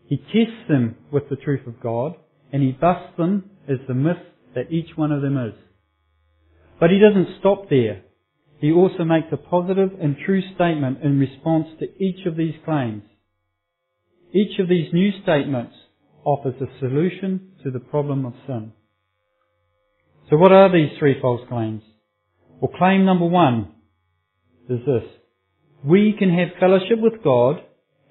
he 0.06 0.16
tests 0.16 0.68
them 0.68 0.96
with 1.12 1.28
the 1.28 1.36
truth 1.36 1.66
of 1.66 1.80
God, 1.80 2.16
and 2.50 2.62
he 2.62 2.72
busts 2.72 3.16
them 3.18 3.50
as 3.68 3.78
the 3.86 3.94
myth 3.94 4.16
that 4.54 4.72
each 4.72 4.96
one 4.96 5.12
of 5.12 5.22
them 5.22 5.36
is. 5.36 5.54
But 6.80 6.90
he 6.90 6.98
doesn't 6.98 7.38
stop 7.40 7.68
there. 7.70 8.02
He 8.62 8.70
also 8.70 9.02
makes 9.02 9.26
a 9.32 9.36
positive 9.36 9.90
and 10.00 10.16
true 10.24 10.40
statement 10.54 11.02
in 11.02 11.18
response 11.18 11.66
to 11.80 11.86
each 12.00 12.24
of 12.26 12.36
these 12.36 12.54
claims. 12.64 13.02
Each 14.32 14.56
of 14.60 14.68
these 14.68 14.92
new 14.92 15.10
statements 15.20 15.74
offers 16.24 16.54
a 16.60 16.78
solution 16.78 17.54
to 17.64 17.72
the 17.72 17.80
problem 17.80 18.24
of 18.24 18.34
sin. 18.46 18.72
So 20.30 20.36
what 20.36 20.52
are 20.52 20.72
these 20.72 20.96
three 20.96 21.20
false 21.20 21.40
claims? 21.48 21.82
Well, 22.60 22.70
claim 22.78 23.04
number 23.04 23.26
one 23.26 23.72
is 24.70 24.78
this. 24.86 25.10
We 25.84 26.14
can 26.16 26.30
have 26.30 26.60
fellowship 26.60 27.00
with 27.00 27.24
God 27.24 27.56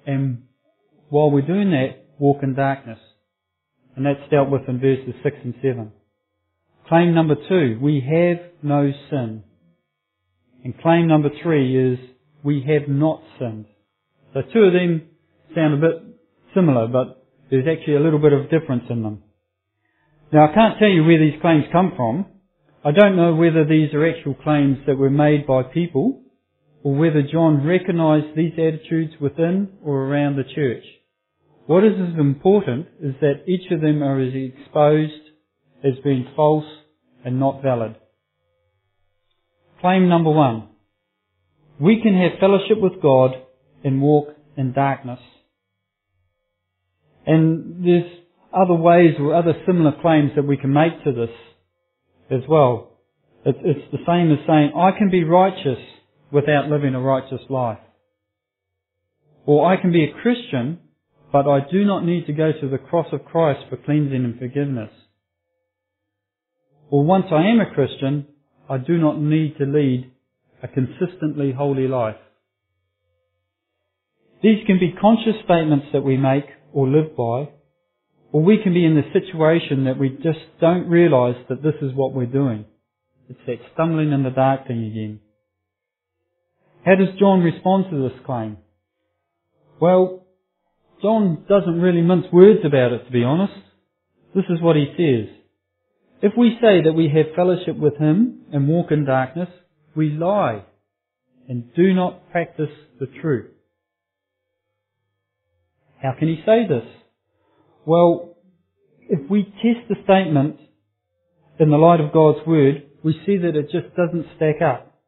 and 0.06 0.42
while 1.08 1.30
we're 1.30 1.46
doing 1.46 1.70
that, 1.70 2.04
walk 2.18 2.42
in 2.42 2.54
darkness. 2.54 2.98
And 3.96 4.04
that's 4.04 4.30
dealt 4.30 4.50
with 4.50 4.68
in 4.68 4.80
verses 4.80 5.14
6 5.22 5.36
and 5.44 5.54
7. 5.62 5.92
Claim 6.88 7.14
number 7.14 7.36
two, 7.48 7.78
we 7.80 8.00
have 8.06 8.52
no 8.62 8.92
sin. 9.08 9.44
And 10.64 10.78
claim 10.80 11.08
number 11.08 11.30
three 11.42 11.92
is, 11.92 11.98
we 12.42 12.64
have 12.68 12.88
not 12.88 13.22
sinned. 13.38 13.66
So 14.34 14.42
two 14.52 14.60
of 14.60 14.72
them 14.72 15.08
sound 15.54 15.74
a 15.74 15.76
bit 15.76 16.02
similar, 16.54 16.86
but 16.88 17.26
there's 17.50 17.66
actually 17.66 17.96
a 17.96 18.00
little 18.00 18.18
bit 18.18 18.32
of 18.32 18.50
difference 18.50 18.84
in 18.88 19.02
them. 19.02 19.22
Now 20.32 20.50
I 20.50 20.54
can't 20.54 20.78
tell 20.78 20.88
you 20.88 21.04
where 21.04 21.18
these 21.18 21.40
claims 21.40 21.64
come 21.70 21.92
from. 21.96 22.26
I 22.84 22.90
don't 22.90 23.16
know 23.16 23.34
whether 23.34 23.64
these 23.64 23.92
are 23.94 24.08
actual 24.08 24.34
claims 24.34 24.78
that 24.86 24.96
were 24.96 25.10
made 25.10 25.46
by 25.46 25.62
people, 25.62 26.22
or 26.82 26.96
whether 26.96 27.22
John 27.22 27.64
recognized 27.66 28.36
these 28.36 28.54
attitudes 28.54 29.12
within 29.20 29.68
or 29.84 30.06
around 30.06 30.36
the 30.36 30.54
church. 30.54 30.82
What 31.66 31.84
is 31.84 31.92
important 32.18 32.88
is 33.00 33.14
that 33.20 33.44
each 33.46 33.70
of 33.70 33.80
them 33.80 34.02
are 34.02 34.20
as 34.20 34.32
exposed 34.34 35.12
as 35.84 35.92
being 36.02 36.26
false 36.34 36.64
and 37.24 37.38
not 37.38 37.62
valid. 37.62 37.94
Claim 39.82 40.08
number 40.08 40.30
one. 40.30 40.68
We 41.80 42.00
can 42.00 42.14
have 42.14 42.38
fellowship 42.38 42.80
with 42.80 43.02
God 43.02 43.32
and 43.82 44.00
walk 44.00 44.28
in 44.56 44.72
darkness. 44.72 45.18
And 47.26 47.84
there's 47.84 48.10
other 48.52 48.74
ways 48.74 49.14
or 49.18 49.34
other 49.34 49.54
similar 49.66 49.92
claims 50.00 50.30
that 50.36 50.46
we 50.46 50.56
can 50.56 50.72
make 50.72 51.02
to 51.04 51.12
this 51.12 51.34
as 52.30 52.42
well. 52.48 52.92
It's 53.44 53.90
the 53.90 53.98
same 54.06 54.30
as 54.30 54.38
saying, 54.46 54.72
I 54.76 54.96
can 54.96 55.10
be 55.10 55.24
righteous 55.24 55.78
without 56.30 56.68
living 56.68 56.94
a 56.94 57.00
righteous 57.00 57.40
life. 57.50 57.80
Or 59.46 59.66
I 59.66 59.80
can 59.80 59.90
be 59.90 60.04
a 60.04 60.22
Christian, 60.22 60.78
but 61.32 61.48
I 61.48 61.58
do 61.72 61.84
not 61.84 62.04
need 62.04 62.26
to 62.26 62.32
go 62.32 62.52
to 62.52 62.68
the 62.68 62.78
cross 62.78 63.06
of 63.12 63.24
Christ 63.24 63.62
for 63.68 63.76
cleansing 63.78 64.24
and 64.24 64.38
forgiveness. 64.38 64.90
Or 66.88 67.04
once 67.04 67.26
I 67.32 67.48
am 67.48 67.58
a 67.58 67.74
Christian, 67.74 68.28
I 68.72 68.78
do 68.78 68.96
not 68.96 69.20
need 69.20 69.58
to 69.58 69.66
lead 69.66 70.10
a 70.62 70.66
consistently 70.66 71.52
holy 71.52 71.86
life. 71.86 72.16
These 74.42 74.64
can 74.66 74.78
be 74.78 74.94
conscious 74.98 75.34
statements 75.44 75.88
that 75.92 76.00
we 76.00 76.16
make 76.16 76.46
or 76.72 76.88
live 76.88 77.14
by, 77.14 77.50
or 78.32 78.42
we 78.42 78.62
can 78.62 78.72
be 78.72 78.86
in 78.86 78.94
the 78.94 79.12
situation 79.12 79.84
that 79.84 79.98
we 79.98 80.08
just 80.08 80.40
don't 80.58 80.88
realise 80.88 81.36
that 81.50 81.62
this 81.62 81.74
is 81.82 81.92
what 81.94 82.14
we're 82.14 82.24
doing. 82.24 82.64
It's 83.28 83.40
that 83.46 83.58
stumbling 83.74 84.10
in 84.10 84.22
the 84.22 84.30
dark 84.30 84.66
thing 84.66 84.86
again. 84.86 85.20
How 86.86 86.94
does 86.94 87.14
John 87.20 87.40
respond 87.40 87.84
to 87.90 88.08
this 88.08 88.18
claim? 88.24 88.56
Well, 89.82 90.24
John 91.02 91.44
doesn't 91.46 91.78
really 91.78 92.00
mince 92.00 92.24
words 92.32 92.60
about 92.64 92.92
it, 92.92 93.04
to 93.04 93.12
be 93.12 93.22
honest. 93.22 93.52
This 94.34 94.44
is 94.48 94.62
what 94.62 94.76
he 94.76 94.86
says. 94.96 95.41
If 96.22 96.34
we 96.38 96.56
say 96.60 96.82
that 96.84 96.92
we 96.92 97.08
have 97.08 97.34
fellowship 97.34 97.76
with 97.76 97.96
Him 97.96 98.42
and 98.52 98.68
walk 98.68 98.92
in 98.92 99.04
darkness, 99.04 99.48
we 99.96 100.10
lie 100.10 100.62
and 101.48 101.74
do 101.74 101.92
not 101.92 102.30
practice 102.30 102.70
the 103.00 103.08
truth. 103.20 103.50
How 106.00 106.14
can 106.16 106.28
he 106.28 106.36
say 106.46 106.66
this? 106.68 106.84
Well, 107.84 108.36
if 109.00 109.28
we 109.28 109.44
test 109.44 109.88
the 109.88 109.96
statement 110.04 110.58
in 111.58 111.70
the 111.70 111.76
light 111.76 112.00
of 112.00 112.12
God's 112.12 112.46
Word, 112.46 112.84
we 113.02 113.20
see 113.26 113.38
that 113.38 113.56
it 113.56 113.70
just 113.72 113.94
doesn't 113.96 114.26
stack 114.36 114.62
up. 114.62 115.00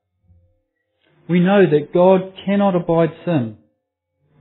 We 1.29 1.40
know 1.40 1.62
that 1.70 1.94
God 1.94 2.35
cannot 2.44 2.74
abide 2.74 3.11
sin. 3.24 3.59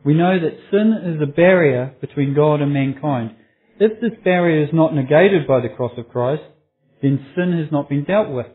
We 0.04 0.16
know 0.16 0.38
that 0.40 0.60
sin 0.72 1.16
is 1.16 1.22
a 1.22 1.32
barrier 1.32 1.94
between 2.02 2.36
God 2.36 2.62
and 2.62 2.74
mankind. 2.74 3.36
If 3.80 4.02
this 4.02 4.20
barrier 4.24 4.64
is 4.64 4.70
not 4.74 4.94
negated 4.94 5.48
by 5.48 5.62
the 5.62 5.70
cross 5.70 5.94
of 5.98 6.10
Christ, 6.10 6.44
then 7.04 7.24
sin 7.36 7.52
has 7.62 7.72
not 7.72 7.90
been 7.90 8.06
dealt 8.06 8.30
with. 8.30 8.48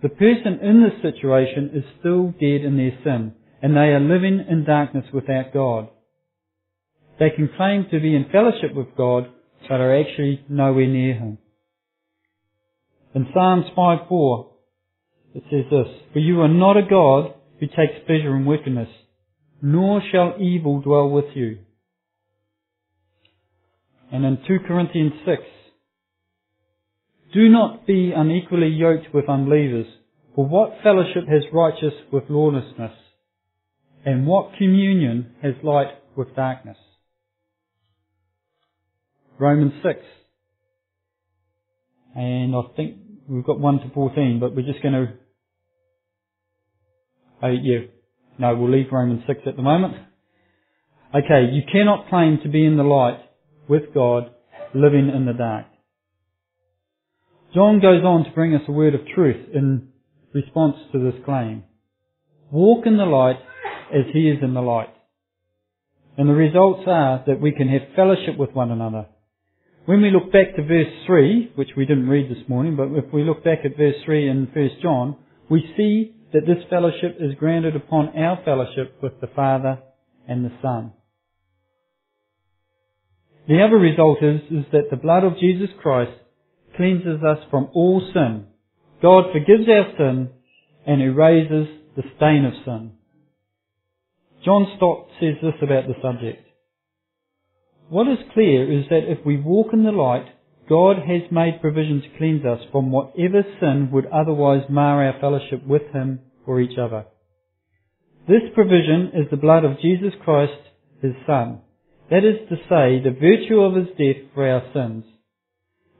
The 0.00 0.08
person 0.08 0.60
in 0.62 0.82
this 0.82 1.02
situation 1.02 1.70
is 1.74 1.84
still 1.98 2.28
dead 2.40 2.64
in 2.64 2.76
their 2.76 2.96
sin, 3.04 3.34
and 3.60 3.76
they 3.76 3.90
are 3.90 4.00
living 4.00 4.44
in 4.48 4.64
darkness 4.64 5.04
without 5.12 5.52
God. 5.52 5.88
They 7.18 7.30
can 7.30 7.50
claim 7.56 7.86
to 7.90 8.00
be 8.00 8.14
in 8.14 8.30
fellowship 8.32 8.74
with 8.74 8.96
God, 8.96 9.28
but 9.68 9.80
are 9.80 10.00
actually 10.00 10.44
nowhere 10.48 10.86
near 10.86 11.14
Him. 11.14 11.38
In 13.14 13.26
Psalms 13.34 13.66
5.4, 13.76 14.46
it 15.34 15.42
says 15.50 15.64
this, 15.70 15.86
For 16.12 16.18
you 16.18 16.40
are 16.40 16.48
not 16.48 16.76
a 16.76 16.88
God 16.88 17.34
who 17.58 17.66
takes 17.66 18.06
pleasure 18.06 18.36
in 18.36 18.44
wickedness, 18.44 18.88
nor 19.60 20.00
shall 20.12 20.34
evil 20.40 20.80
dwell 20.80 21.08
with 21.10 21.26
you. 21.34 21.58
And 24.12 24.24
in 24.24 24.38
2 24.46 24.58
Corinthians 24.66 25.12
6, 25.24 25.42
do 27.32 27.48
not 27.48 27.86
be 27.86 28.12
unequally 28.14 28.68
yoked 28.68 29.14
with 29.14 29.28
unbelievers. 29.28 29.86
For 30.34 30.46
what 30.46 30.78
fellowship 30.82 31.28
has 31.28 31.42
righteous 31.52 31.94
with 32.12 32.24
lawlessness? 32.28 32.92
And 34.04 34.26
what 34.26 34.56
communion 34.58 35.32
has 35.42 35.54
light 35.62 35.88
with 36.16 36.34
darkness? 36.34 36.76
Romans 39.38 39.72
6. 39.82 40.00
And 42.14 42.54
I 42.54 42.60
think 42.76 42.96
we've 43.28 43.44
got 43.44 43.58
1 43.58 43.80
to 43.80 43.90
14, 43.94 44.38
but 44.40 44.54
we're 44.54 44.66
just 44.66 44.82
going 44.82 44.94
to... 44.94 45.12
Oh, 47.42 47.48
uh, 47.48 47.50
yeah. 47.50 47.86
No, 48.38 48.56
we'll 48.56 48.70
leave 48.70 48.86
Romans 48.92 49.22
6 49.26 49.40
at 49.46 49.56
the 49.56 49.62
moment. 49.62 49.94
Okay, 51.14 51.50
you 51.52 51.62
cannot 51.70 52.08
claim 52.08 52.38
to 52.42 52.48
be 52.48 52.64
in 52.64 52.76
the 52.76 52.82
light 52.82 53.20
with 53.68 53.92
God 53.94 54.30
living 54.74 55.10
in 55.14 55.26
the 55.26 55.32
dark. 55.32 55.66
John 57.54 57.80
goes 57.80 58.02
on 58.02 58.24
to 58.24 58.30
bring 58.30 58.54
us 58.54 58.62
a 58.66 58.72
word 58.72 58.94
of 58.94 59.02
truth 59.14 59.48
in 59.54 59.88
response 60.32 60.76
to 60.92 60.98
this 60.98 61.20
claim. 61.24 61.64
Walk 62.50 62.86
in 62.86 62.96
the 62.96 63.04
light 63.04 63.36
as 63.92 64.06
he 64.12 64.30
is 64.30 64.38
in 64.42 64.54
the 64.54 64.62
light. 64.62 64.92
And 66.16 66.28
the 66.28 66.34
results 66.34 66.82
are 66.86 67.22
that 67.26 67.40
we 67.40 67.52
can 67.52 67.68
have 67.68 67.94
fellowship 67.94 68.38
with 68.38 68.52
one 68.52 68.70
another. 68.70 69.06
When 69.84 70.00
we 70.00 70.10
look 70.10 70.32
back 70.32 70.56
to 70.56 70.62
verse 70.62 70.92
3, 71.06 71.52
which 71.54 71.70
we 71.76 71.84
didn't 71.84 72.08
read 72.08 72.30
this 72.30 72.48
morning, 72.48 72.76
but 72.76 72.88
if 72.92 73.12
we 73.12 73.24
look 73.24 73.44
back 73.44 73.60
at 73.64 73.76
verse 73.76 73.96
3 74.04 74.28
in 74.28 74.48
1 74.52 74.70
John, 74.82 75.16
we 75.50 75.62
see 75.76 76.14
that 76.32 76.46
this 76.46 76.64
fellowship 76.70 77.16
is 77.20 77.34
grounded 77.38 77.76
upon 77.76 78.16
our 78.16 78.40
fellowship 78.44 78.96
with 79.02 79.20
the 79.20 79.26
Father 79.26 79.78
and 80.26 80.44
the 80.44 80.52
Son. 80.62 80.92
The 83.48 83.62
other 83.62 83.76
result 83.76 84.22
is, 84.22 84.40
is 84.50 84.64
that 84.72 84.88
the 84.90 84.96
blood 84.96 85.24
of 85.24 85.38
Jesus 85.38 85.68
Christ 85.82 86.12
cleanses 86.76 87.22
us 87.22 87.38
from 87.50 87.68
all 87.74 88.00
sin. 88.12 88.46
God 89.00 89.24
forgives 89.32 89.68
our 89.68 89.92
sin 89.96 90.30
and 90.86 91.02
erases 91.02 91.68
the 91.96 92.02
stain 92.16 92.44
of 92.44 92.54
sin. 92.64 92.92
John 94.44 94.66
Stott 94.76 95.06
says 95.20 95.36
this 95.42 95.54
about 95.62 95.86
the 95.86 95.94
subject. 96.02 96.46
What 97.88 98.08
is 98.08 98.18
clear 98.32 98.72
is 98.72 98.86
that 98.88 99.10
if 99.10 99.24
we 99.24 99.36
walk 99.36 99.68
in 99.72 99.84
the 99.84 99.92
light, 99.92 100.26
God 100.68 100.96
has 100.96 101.30
made 101.30 101.60
provision 101.60 102.00
to 102.02 102.18
cleanse 102.18 102.44
us 102.44 102.60
from 102.72 102.90
whatever 102.90 103.42
sin 103.60 103.90
would 103.92 104.06
otherwise 104.06 104.62
mar 104.70 105.04
our 105.04 105.20
fellowship 105.20 105.66
with 105.66 105.82
Him 105.92 106.20
or 106.46 106.60
each 106.60 106.78
other. 106.78 107.04
This 108.26 108.42
provision 108.54 109.10
is 109.14 109.30
the 109.30 109.36
blood 109.36 109.64
of 109.64 109.80
Jesus 109.80 110.12
Christ, 110.24 110.52
His 111.02 111.12
Son. 111.26 111.60
That 112.10 112.24
is 112.24 112.48
to 112.48 112.56
say, 112.68 113.02
the 113.02 113.16
virtue 113.18 113.60
of 113.60 113.74
His 113.74 113.88
death 113.98 114.30
for 114.34 114.48
our 114.48 114.62
sins. 114.72 115.04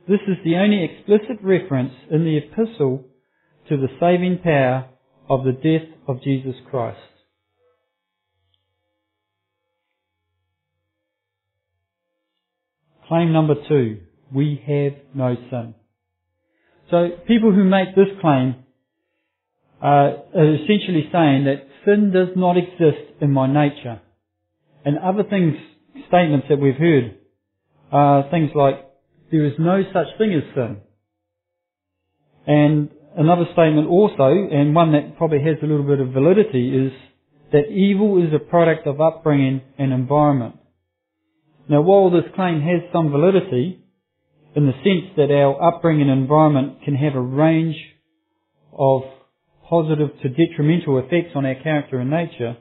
This 0.08 0.20
is 0.26 0.36
the 0.44 0.56
only 0.56 0.84
explicit 0.84 1.42
reference 1.42 1.92
in 2.10 2.24
the 2.24 2.38
epistle 2.38 3.04
to 3.68 3.76
the 3.76 3.88
saving 4.00 4.40
power 4.42 4.88
of 5.28 5.44
the 5.44 5.52
death 5.52 5.88
of 6.08 6.22
Jesus 6.22 6.56
Christ. 6.68 6.98
Claim 13.06 13.32
number 13.32 13.54
two, 13.68 14.00
we 14.34 14.60
have 14.66 14.94
no 15.14 15.36
sin. 15.50 15.74
So 16.90 17.10
people 17.28 17.52
who 17.52 17.64
make 17.64 17.94
this 17.94 18.08
claim 18.20 18.56
are 19.80 20.14
essentially 20.34 21.08
saying 21.12 21.44
that 21.44 21.66
sin 21.84 22.10
does 22.12 22.28
not 22.36 22.56
exist 22.56 23.20
in 23.20 23.30
my 23.30 23.46
nature. 23.46 24.00
And 24.84 24.98
other 24.98 25.22
things, 25.22 25.54
statements 26.08 26.46
that 26.48 26.58
we've 26.58 26.74
heard 26.74 27.16
are 27.92 28.30
things 28.30 28.50
like, 28.54 28.84
there 29.32 29.46
is 29.46 29.54
no 29.58 29.82
such 29.92 30.18
thing 30.18 30.34
as 30.34 30.54
sin. 30.54 30.76
And 32.46 32.90
another 33.16 33.46
statement 33.52 33.88
also, 33.88 34.28
and 34.28 34.74
one 34.74 34.92
that 34.92 35.16
probably 35.16 35.40
has 35.40 35.56
a 35.62 35.66
little 35.66 35.86
bit 35.86 36.00
of 36.00 36.10
validity, 36.10 36.86
is 36.86 36.92
that 37.50 37.70
evil 37.70 38.22
is 38.22 38.32
a 38.34 38.38
product 38.38 38.86
of 38.86 39.00
upbringing 39.00 39.62
and 39.78 39.92
environment. 39.92 40.56
Now 41.68 41.80
while 41.80 42.10
this 42.10 42.30
claim 42.36 42.60
has 42.60 42.82
some 42.92 43.10
validity, 43.10 43.80
in 44.54 44.66
the 44.66 44.72
sense 44.84 45.16
that 45.16 45.32
our 45.32 45.74
upbringing 45.74 46.10
and 46.10 46.20
environment 46.20 46.82
can 46.84 46.94
have 46.94 47.14
a 47.14 47.20
range 47.20 47.76
of 48.70 49.02
positive 49.68 50.10
to 50.22 50.28
detrimental 50.28 50.98
effects 50.98 51.32
on 51.34 51.46
our 51.46 51.54
character 51.54 51.98
and 51.98 52.10
nature, 52.10 52.58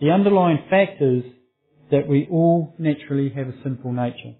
the 0.00 0.10
underlying 0.10 0.60
fact 0.70 1.02
is 1.02 1.24
that 1.90 2.06
we 2.06 2.28
all 2.30 2.74
naturally 2.78 3.30
have 3.34 3.48
a 3.48 3.62
sinful 3.64 3.92
nature. 3.92 4.34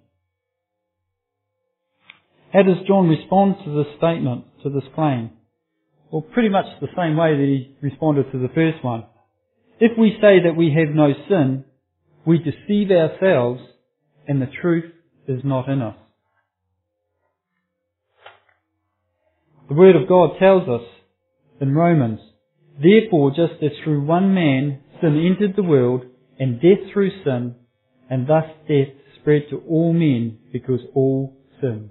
How 2.52 2.62
does 2.62 2.86
John 2.86 3.08
respond 3.08 3.56
to 3.64 3.76
this 3.76 3.92
statement, 3.98 4.44
to 4.62 4.70
this 4.70 4.88
claim? 4.94 5.30
Well, 6.10 6.22
pretty 6.22 6.48
much 6.48 6.64
the 6.80 6.88
same 6.96 7.16
way 7.16 7.36
that 7.36 7.44
he 7.44 7.76
responded 7.82 8.32
to 8.32 8.38
the 8.38 8.48
first 8.54 8.82
one. 8.82 9.04
If 9.80 9.98
we 9.98 10.16
say 10.20 10.40
that 10.44 10.56
we 10.56 10.74
have 10.74 10.94
no 10.94 11.12
sin, 11.28 11.64
we 12.26 12.38
deceive 12.38 12.90
ourselves 12.90 13.60
and 14.26 14.40
the 14.40 14.50
truth 14.60 14.92
is 15.26 15.40
not 15.44 15.68
in 15.68 15.82
us. 15.82 15.96
The 19.68 19.74
Word 19.74 19.96
of 19.96 20.08
God 20.08 20.38
tells 20.38 20.68
us 20.68 20.86
in 21.60 21.74
Romans, 21.74 22.20
Therefore, 22.82 23.30
just 23.30 23.62
as 23.62 23.72
through 23.84 24.04
one 24.04 24.34
man 24.34 24.80
sin 25.00 25.26
entered 25.26 25.56
the 25.56 25.62
world, 25.62 26.04
and 26.38 26.60
death 26.60 26.92
through 26.92 27.10
sin, 27.24 27.54
and 28.08 28.26
thus 28.26 28.44
death 28.68 28.94
spread 29.20 29.42
to 29.50 29.62
all 29.68 29.92
men 29.92 30.38
because 30.52 30.80
all 30.94 31.36
sinned. 31.60 31.90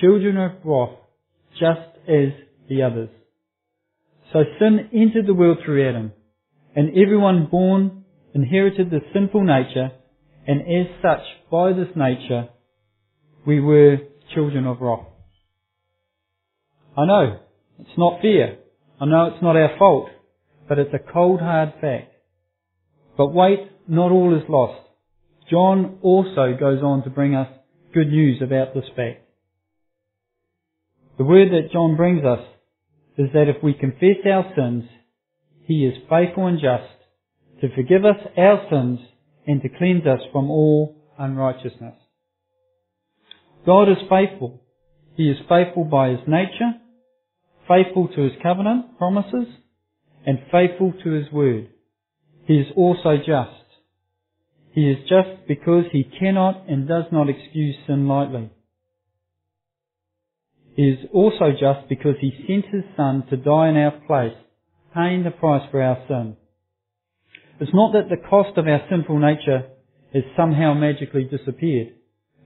children 0.00 0.36
of 0.36 0.52
wrath, 0.64 0.96
just 1.52 1.98
as 2.08 2.32
the 2.68 2.82
others. 2.82 3.10
So 4.32 4.40
sin 4.58 4.88
entered 4.92 5.26
the 5.26 5.34
world 5.34 5.58
through 5.64 5.88
Adam, 5.88 6.12
and 6.74 6.90
everyone 6.90 7.48
born 7.50 8.04
inherited 8.34 8.90
the 8.90 9.00
sinful 9.12 9.44
nature, 9.44 9.92
and 10.46 10.60
as 10.62 10.86
such, 11.00 11.24
by 11.50 11.72
this 11.72 11.88
nature, 11.94 12.48
we 13.46 13.60
were 13.60 13.98
children 14.34 14.66
of 14.66 14.80
wrath. 14.80 15.06
I 16.96 17.06
know, 17.06 17.38
it's 17.78 17.98
not 17.98 18.20
fair. 18.20 18.58
I 19.00 19.06
know 19.06 19.26
it's 19.26 19.42
not 19.42 19.56
our 19.56 19.76
fault, 19.78 20.08
but 20.68 20.78
it's 20.78 20.94
a 20.94 21.12
cold 21.12 21.40
hard 21.40 21.74
fact. 21.80 22.12
But 23.16 23.32
wait, 23.32 23.70
not 23.88 24.10
all 24.10 24.36
is 24.36 24.48
lost. 24.48 24.80
John 25.50 25.98
also 26.02 26.56
goes 26.58 26.82
on 26.82 27.04
to 27.04 27.10
bring 27.10 27.34
us 27.34 27.48
good 27.92 28.08
news 28.08 28.40
about 28.42 28.74
this 28.74 28.84
fact. 28.96 29.23
The 31.18 31.24
word 31.24 31.48
that 31.52 31.72
John 31.72 31.96
brings 31.96 32.24
us 32.24 32.40
is 33.16 33.28
that 33.32 33.48
if 33.48 33.62
we 33.62 33.74
confess 33.74 34.16
our 34.26 34.52
sins, 34.56 34.84
he 35.64 35.84
is 35.84 35.94
faithful 36.08 36.46
and 36.46 36.58
just 36.58 36.92
to 37.60 37.74
forgive 37.74 38.04
us 38.04 38.16
our 38.36 38.66
sins 38.70 39.00
and 39.46 39.62
to 39.62 39.68
cleanse 39.68 40.06
us 40.06 40.20
from 40.32 40.50
all 40.50 40.96
unrighteousness. 41.18 41.94
God 43.64 43.88
is 43.88 43.98
faithful. 44.10 44.62
He 45.16 45.30
is 45.30 45.38
faithful 45.48 45.84
by 45.84 46.08
his 46.10 46.20
nature 46.26 46.72
faithful 47.68 48.08
to 48.08 48.22
his 48.22 48.32
covenant 48.42 48.98
promises, 48.98 49.46
and 50.26 50.38
faithful 50.50 50.92
to 51.02 51.10
his 51.12 51.30
word. 51.32 51.68
He 52.46 52.54
is 52.54 52.66
also 52.76 53.16
just. 53.16 53.50
He 54.72 54.90
is 54.90 54.98
just 55.08 55.46
because 55.46 55.84
he 55.92 56.04
cannot 56.18 56.64
and 56.68 56.88
does 56.88 57.04
not 57.12 57.28
excuse 57.28 57.76
sin 57.86 58.08
lightly. 58.08 58.50
Is 60.76 60.98
also 61.12 61.52
just 61.52 61.88
because 61.88 62.16
he 62.20 62.32
sent 62.48 62.66
his 62.74 62.84
son 62.96 63.24
to 63.30 63.36
die 63.36 63.68
in 63.68 63.76
our 63.76 63.92
place, 64.08 64.36
paying 64.92 65.22
the 65.22 65.30
price 65.30 65.62
for 65.70 65.80
our 65.80 65.98
sin. 66.08 66.36
It's 67.60 67.72
not 67.72 67.92
that 67.92 68.08
the 68.08 68.28
cost 68.28 68.58
of 68.58 68.66
our 68.66 68.80
sinful 68.90 69.18
nature 69.20 69.68
has 70.12 70.24
somehow 70.36 70.74
magically 70.74 71.24
disappeared. 71.24 71.94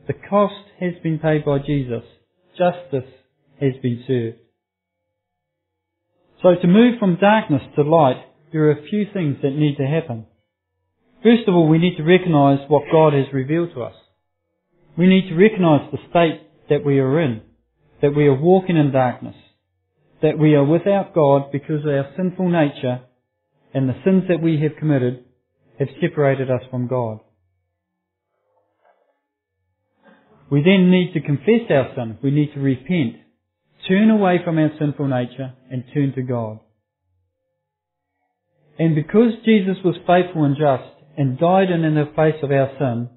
The 0.07 0.13
cost 0.29 0.55
has 0.81 0.93
been 1.03 1.19
paid 1.19 1.45
by 1.45 1.59
Jesus. 1.59 2.05
Justice 2.57 3.09
has 3.61 3.73
been 3.83 4.05
served. 4.07 4.39
So 6.43 6.55
to 6.61 6.69
move 6.69 6.99
from 6.99 7.17
darkness 7.21 7.63
to 7.77 7.83
light, 7.83 8.23
there 8.53 8.65
are 8.65 8.73
a 8.73 8.89
few 8.89 9.07
things 9.13 9.39
that 9.43 9.51
need 9.51 9.77
to 9.77 9.87
happen. 9.87 10.27
First 11.23 11.49
of 11.49 11.55
all, 11.55 11.69
we 11.69 11.79
need 11.79 11.97
to 11.97 12.05
recognize 12.05 12.61
what 12.69 12.85
God 12.93 13.13
has 13.13 13.27
revealed 13.33 13.71
to 13.75 13.83
us. 13.83 13.95
We 14.97 15.07
need 15.07 15.29
to 15.29 15.35
recognize 15.35 15.91
the 15.91 15.99
state 16.11 16.43
that 16.69 16.85
we 16.85 16.99
are 17.01 17.21
in, 17.21 17.43
that 18.03 18.15
we 18.15 18.27
are 18.27 18.35
walking 18.35 18.77
in 18.77 18.93
darkness, 18.93 19.37
that 20.23 20.39
we 20.39 20.55
are 20.55 20.65
without 20.65 21.15
God 21.15 21.53
because 21.53 21.85
our 21.85 22.13
sinful 22.17 22.49
nature 22.49 23.03
and 23.75 23.89
the 23.89 24.01
sins 24.05 24.25
that 24.29 24.43
we 24.43 24.61
have 24.63 24.77
committed 24.79 25.25
have 25.79 25.89
separated 26.01 26.51
us 26.51 26.63
from 26.71 26.89
God. 26.89 27.21
We 30.51 30.63
then 30.63 30.91
need 30.91 31.13
to 31.13 31.21
confess 31.21 31.71
our 31.71 31.93
sin. 31.95 32.19
We 32.23 32.31
need 32.31 32.55
to 32.55 32.61
repent 32.61 33.17
turn 33.87 34.11
away 34.11 34.39
from 34.45 34.59
our 34.59 34.71
sinful 34.79 35.09
nature 35.09 35.55
and 35.71 35.85
turn 35.95 36.13
to 36.15 36.23
God. 36.23 36.61
And 38.79 38.95
because 38.95 39.33
Jesus 39.45 39.77
was 39.85 39.97
faithful 40.07 40.45
and 40.45 40.57
just 40.57 40.91
and 41.17 41.39
died 41.39 41.71
in 41.71 41.83
the 41.95 42.13
face 42.15 42.41
of 42.43 42.51
our 42.51 42.71
sin, 42.79 43.09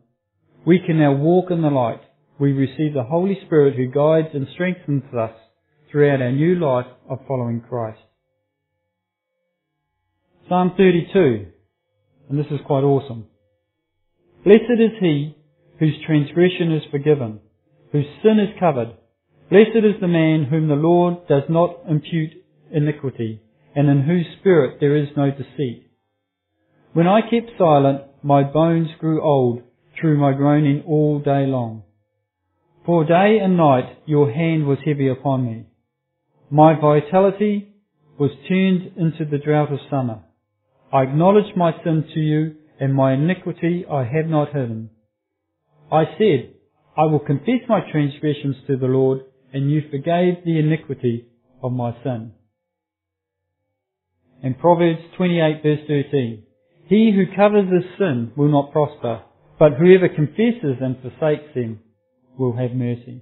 we 0.66 0.80
can 0.80 1.00
now 1.00 1.14
walk 1.14 1.52
in 1.52 1.62
the 1.62 1.70
light. 1.70 2.02
We 2.42 2.54
receive 2.54 2.96
the 2.96 3.04
Holy 3.04 3.38
Spirit 3.46 3.76
who 3.76 3.86
guides 3.86 4.30
and 4.34 4.48
strengthens 4.56 5.04
us 5.14 5.30
throughout 5.92 6.24
our 6.24 6.32
new 6.32 6.56
life 6.56 6.88
of 7.08 7.20
following 7.28 7.62
Christ. 7.62 8.00
Psalm 10.50 10.74
32, 10.76 11.46
and 12.30 12.40
this 12.40 12.48
is 12.50 12.60
quite 12.66 12.82
awesome. 12.84 13.28
Blessed 14.44 14.72
is 14.72 15.00
he 15.00 15.38
whose 15.78 15.94
transgression 16.04 16.72
is 16.72 16.82
forgiven, 16.90 17.42
whose 17.92 18.08
sin 18.24 18.40
is 18.40 18.60
covered. 18.60 18.96
Blessed 19.52 19.86
is 19.86 20.02
the 20.02 20.08
man 20.08 20.48
whom 20.50 20.68
the 20.68 20.74
Lord 20.74 21.28
does 21.28 21.44
not 21.48 21.82
impute 21.88 22.32
iniquity, 22.72 23.40
and 23.76 23.88
in 23.88 24.02
whose 24.02 24.26
spirit 24.40 24.78
there 24.80 24.96
is 24.96 25.10
no 25.16 25.30
deceit. 25.30 25.92
When 26.94 27.08
I 27.08 27.22
kept 27.22 27.52
silent, 27.60 28.02
my 28.24 28.42
bones 28.42 28.90
grew 29.00 29.22
old 29.22 29.62
through 30.00 30.20
my 30.20 30.34
groaning 30.34 30.84
all 30.88 31.20
day 31.20 31.46
long. 31.46 31.84
For 32.86 33.06
day 33.06 33.38
and 33.42 33.58
night 33.58 33.98
your 34.08 34.32
hand 34.32 34.66
was 34.66 34.80
heavy 34.84 35.08
upon 35.08 35.46
me. 35.46 35.66
My 36.50 36.74
vitality 36.80 37.76
was 38.18 38.32
turned 38.50 38.98
into 38.98 39.24
the 39.30 39.38
drought 39.38 39.72
of 39.72 39.80
summer. 39.90 40.24
I 40.92 41.04
acknowledged 41.04 41.56
my 41.56 41.74
sin 41.84 42.06
to 42.14 42.20
you, 42.20 42.56
and 42.80 42.96
my 42.96 43.14
iniquity 43.14 43.86
I 43.90 44.04
have 44.04 44.26
not 44.26 44.48
hidden. 44.48 44.90
I 45.92 46.06
said, 46.18 46.54
I 46.98 47.04
will 47.04 47.20
confess 47.20 47.62
my 47.70 47.82
transgressions 47.92 48.56
to 48.66 48.78
the 48.78 48.88
Lord, 48.88 49.22
and 49.54 49.70
you 49.70 49.84
forgave 49.92 50.44
the 50.44 50.58
iniquity 50.58 51.28
of 51.62 51.72
my 51.72 51.96
sin. 52.04 52.32
In 54.42 54.56
Proverbs 54.56 55.02
28 55.18 55.62
verse 55.62 55.80
13, 55.88 56.44
He 56.88 57.12
who 57.16 57.36
covers 57.36 57.72
his 57.72 57.86
sin 58.00 58.32
will 58.36 58.52
not 58.52 58.72
prosper, 58.72 59.22
but 59.60 59.74
whoever 59.74 60.10
confesses 60.10 60.78
and 60.82 60.98
forsakes 61.02 61.54
them 61.54 61.80
will 62.38 62.56
have 62.56 62.72
mercy. 62.72 63.22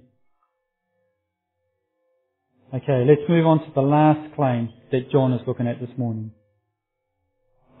Okay, 2.72 3.04
let's 3.06 3.28
move 3.28 3.46
on 3.46 3.58
to 3.58 3.72
the 3.74 3.80
last 3.80 4.34
claim 4.36 4.72
that 4.92 5.10
John 5.10 5.32
is 5.32 5.40
looking 5.46 5.66
at 5.66 5.80
this 5.80 5.90
morning. 5.96 6.30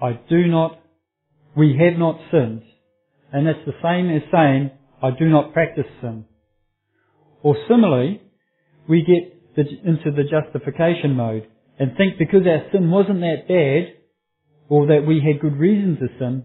I 0.02 0.18
do 0.28 0.46
not, 0.46 0.80
we 1.56 1.78
have 1.78 1.98
not 1.98 2.18
sinned. 2.30 2.62
And 3.32 3.46
that's 3.46 3.64
the 3.64 3.72
same 3.82 4.10
as 4.10 4.22
saying, 4.32 4.70
I 5.02 5.10
do 5.16 5.28
not 5.28 5.52
practice 5.52 5.86
sin. 6.00 6.24
Or 7.42 7.56
similarly, 7.68 8.20
we 8.88 9.04
get 9.04 9.54
the, 9.54 9.62
into 9.88 10.10
the 10.10 10.24
justification 10.24 11.14
mode 11.14 11.46
and 11.78 11.96
think 11.96 12.18
because 12.18 12.42
our 12.46 12.70
sin 12.72 12.90
wasn't 12.90 13.20
that 13.20 13.48
bad, 13.48 13.94
or 14.68 14.88
that 14.88 15.06
we 15.06 15.22
had 15.24 15.40
good 15.40 15.56
reason 15.56 15.96
to 15.96 16.08
sin, 16.18 16.44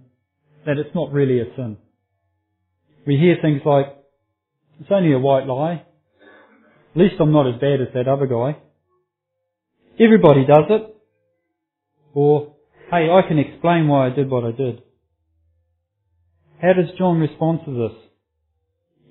that 0.66 0.78
it's 0.78 0.96
not 0.96 1.12
really 1.12 1.40
a 1.40 1.46
sin. 1.56 1.78
We 3.06 3.18
hear 3.18 3.38
things 3.42 3.62
like, 3.66 3.88
it's 4.80 4.90
only 4.92 5.14
a 5.14 5.20
white 5.20 5.46
lie. 5.46 5.84
At 6.96 7.02
least 7.02 7.16
I'm 7.20 7.32
not 7.32 7.48
as 7.48 7.60
bad 7.60 7.82
as 7.82 7.94
that 7.94 8.08
other 8.08 8.28
guy. 8.28 8.58
Everybody 10.00 10.46
does 10.46 10.66
it. 10.70 10.96
Or, 12.14 12.56
hey, 12.90 13.10
I 13.10 13.28
can 13.28 13.40
explain 13.40 13.88
why 13.88 14.08
I 14.08 14.10
did 14.10 14.30
what 14.30 14.46
I 14.46 14.52
did. 14.52 14.82
How 16.62 16.74
does 16.74 16.98
John 16.98 17.20
respond 17.20 17.60
to 17.66 17.72
this? 17.72 17.98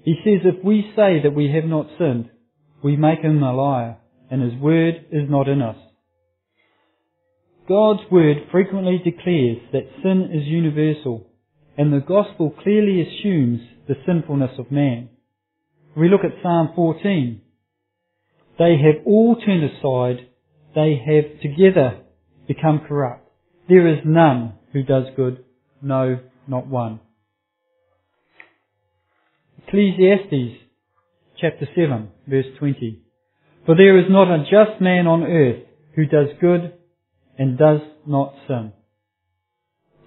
He 0.05 0.15
says 0.25 0.41
if 0.45 0.65
we 0.65 0.93
say 0.97 1.23
that 1.23 1.35
we 1.35 1.53
have 1.55 1.65
not 1.65 1.87
sinned, 1.99 2.31
we 2.83 2.97
make 2.97 3.21
him 3.21 3.43
a 3.43 3.55
liar, 3.55 3.97
and 4.31 4.43
his 4.43 4.61
word 4.61 5.07
is 5.11 5.29
not 5.29 5.49
in 5.49 5.63
us. 5.63 5.77
God's 7.67 8.03
word 8.11 8.37
frequently 8.51 8.99
declares 9.03 9.59
that 9.73 9.89
sin 10.03 10.31
is 10.33 10.47
universal, 10.47 11.27
and 11.79 11.93
the 11.93 12.01
gospel 12.01 12.55
clearly 12.63 13.01
assumes 13.01 13.61
the 13.89 13.95
sinfulness 14.07 14.59
of 14.59 14.71
man. 14.71 15.09
We 15.97 16.09
look 16.09 16.23
at 16.25 16.43
Psalm 16.43 16.71
14. 16.75 17.41
They 18.59 18.77
have 18.77 19.07
all 19.07 19.37
turned 19.37 19.65
aside, 19.65 20.29
they 20.75 21.01
have 21.07 21.41
together 21.41 22.01
become 22.49 22.81
corrupt. 22.87 23.29
There 23.69 23.87
is 23.89 24.01
none 24.05 24.55
who 24.73 24.83
does 24.83 25.05
good, 25.17 25.45
no, 25.81 26.19
not 26.47 26.67
one. 26.67 27.01
Ecclesiastes 29.67 30.61
chapter 31.41 31.67
7 31.75 32.09
verse 32.29 32.47
20. 32.59 33.03
For 33.67 33.75
there 33.75 33.99
is 33.99 34.07
not 34.11 34.31
a 34.31 34.45
just 34.45 34.81
man 34.81 35.07
on 35.07 35.23
earth 35.23 35.65
who 35.95 36.07
does 36.07 36.29
good 36.41 36.75
and 37.39 37.59
does 37.59 37.81
not 38.07 38.35
sin. 38.47 38.73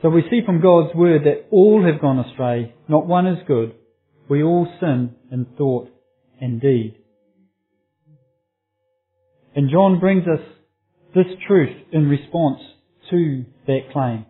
So 0.01 0.09
we 0.09 0.23
see 0.29 0.41
from 0.45 0.61
God's 0.61 0.95
word 0.95 1.23
that 1.23 1.47
all 1.49 1.83
have 1.83 1.99
gone 1.99 2.19
astray, 2.19 2.75
not 2.87 3.07
one 3.07 3.25
is 3.25 3.39
good. 3.47 3.73
We 4.29 4.43
all 4.43 4.67
sin 4.79 5.15
in 5.31 5.45
thought 5.57 5.89
and 6.39 6.61
deed. 6.61 6.95
And 9.55 9.69
John 9.71 9.99
brings 9.99 10.23
us 10.27 10.45
this 11.15 11.25
truth 11.47 11.75
in 11.91 12.07
response 12.09 12.59
to 13.09 13.45
that 13.65 13.91
claim. 13.91 14.25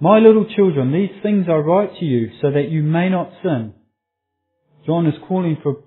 My 0.00 0.18
little 0.18 0.46
children, 0.56 0.92
these 0.92 1.22
things 1.22 1.46
I 1.48 1.56
write 1.56 1.98
to 1.98 2.04
you 2.04 2.30
so 2.40 2.50
that 2.50 2.70
you 2.70 2.82
may 2.82 3.10
not 3.10 3.32
sin. 3.42 3.74
John 4.86 5.06
is 5.06 5.14
calling 5.28 5.58
for 5.62 5.82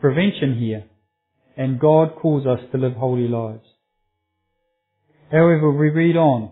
prevention 0.00 0.58
here, 0.58 0.84
and 1.56 1.78
God 1.78 2.16
calls 2.20 2.44
us 2.44 2.58
to 2.72 2.78
live 2.78 2.94
holy 2.94 3.28
lives. 3.28 3.64
However, 5.30 5.70
we 5.70 5.90
read 5.90 6.16
on. 6.16 6.50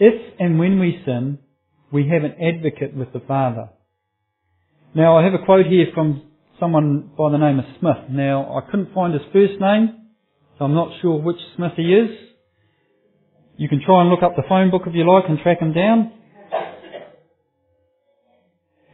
If 0.00 0.34
and 0.40 0.58
when 0.58 0.80
we 0.80 1.00
sin, 1.06 1.38
we 1.92 2.08
have 2.08 2.24
an 2.24 2.34
advocate 2.42 2.94
with 2.94 3.12
the 3.12 3.20
Father. 3.20 3.70
Now, 4.94 5.18
I 5.18 5.24
have 5.24 5.34
a 5.34 5.44
quote 5.44 5.66
here 5.66 5.86
from 5.94 6.22
someone 6.58 7.10
by 7.16 7.30
the 7.30 7.36
name 7.36 7.58
of 7.58 7.66
Smith. 7.78 8.08
Now, 8.10 8.56
I 8.56 8.70
couldn't 8.70 8.94
find 8.94 9.12
his 9.12 9.22
first 9.34 9.60
name, 9.60 10.08
so 10.58 10.64
I'm 10.64 10.74
not 10.74 10.88
sure 11.02 11.20
which 11.20 11.36
Smith 11.56 11.72
he 11.76 11.82
is. 11.82 12.10
You 13.58 13.68
can 13.68 13.82
try 13.84 14.00
and 14.00 14.08
look 14.08 14.22
up 14.22 14.34
the 14.34 14.44
phone 14.48 14.70
book 14.70 14.82
if 14.86 14.94
you 14.94 15.08
like 15.08 15.24
and 15.28 15.38
track 15.40 15.60
him 15.60 15.74
down. 15.74 16.12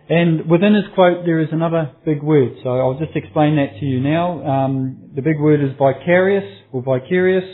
And 0.09 0.51
within 0.51 0.75
his 0.75 0.85
quote, 0.95 1.25
there 1.25 1.39
is 1.39 1.49
another 1.53 1.93
big 2.05 2.23
word. 2.23 2.57
So 2.65 2.71
I'll 2.71 2.99
just 2.99 3.15
explain 3.15 3.57
that 3.57 3.79
to 3.79 3.87
you 3.87 4.01
now. 4.01 4.45
Um, 4.45 5.11
the 5.15 5.23
big 5.23 5.39
word 5.39 5.63
is 5.63 5.71
vicarious 5.79 6.61
or 6.73 6.83
vicarious, 6.83 7.45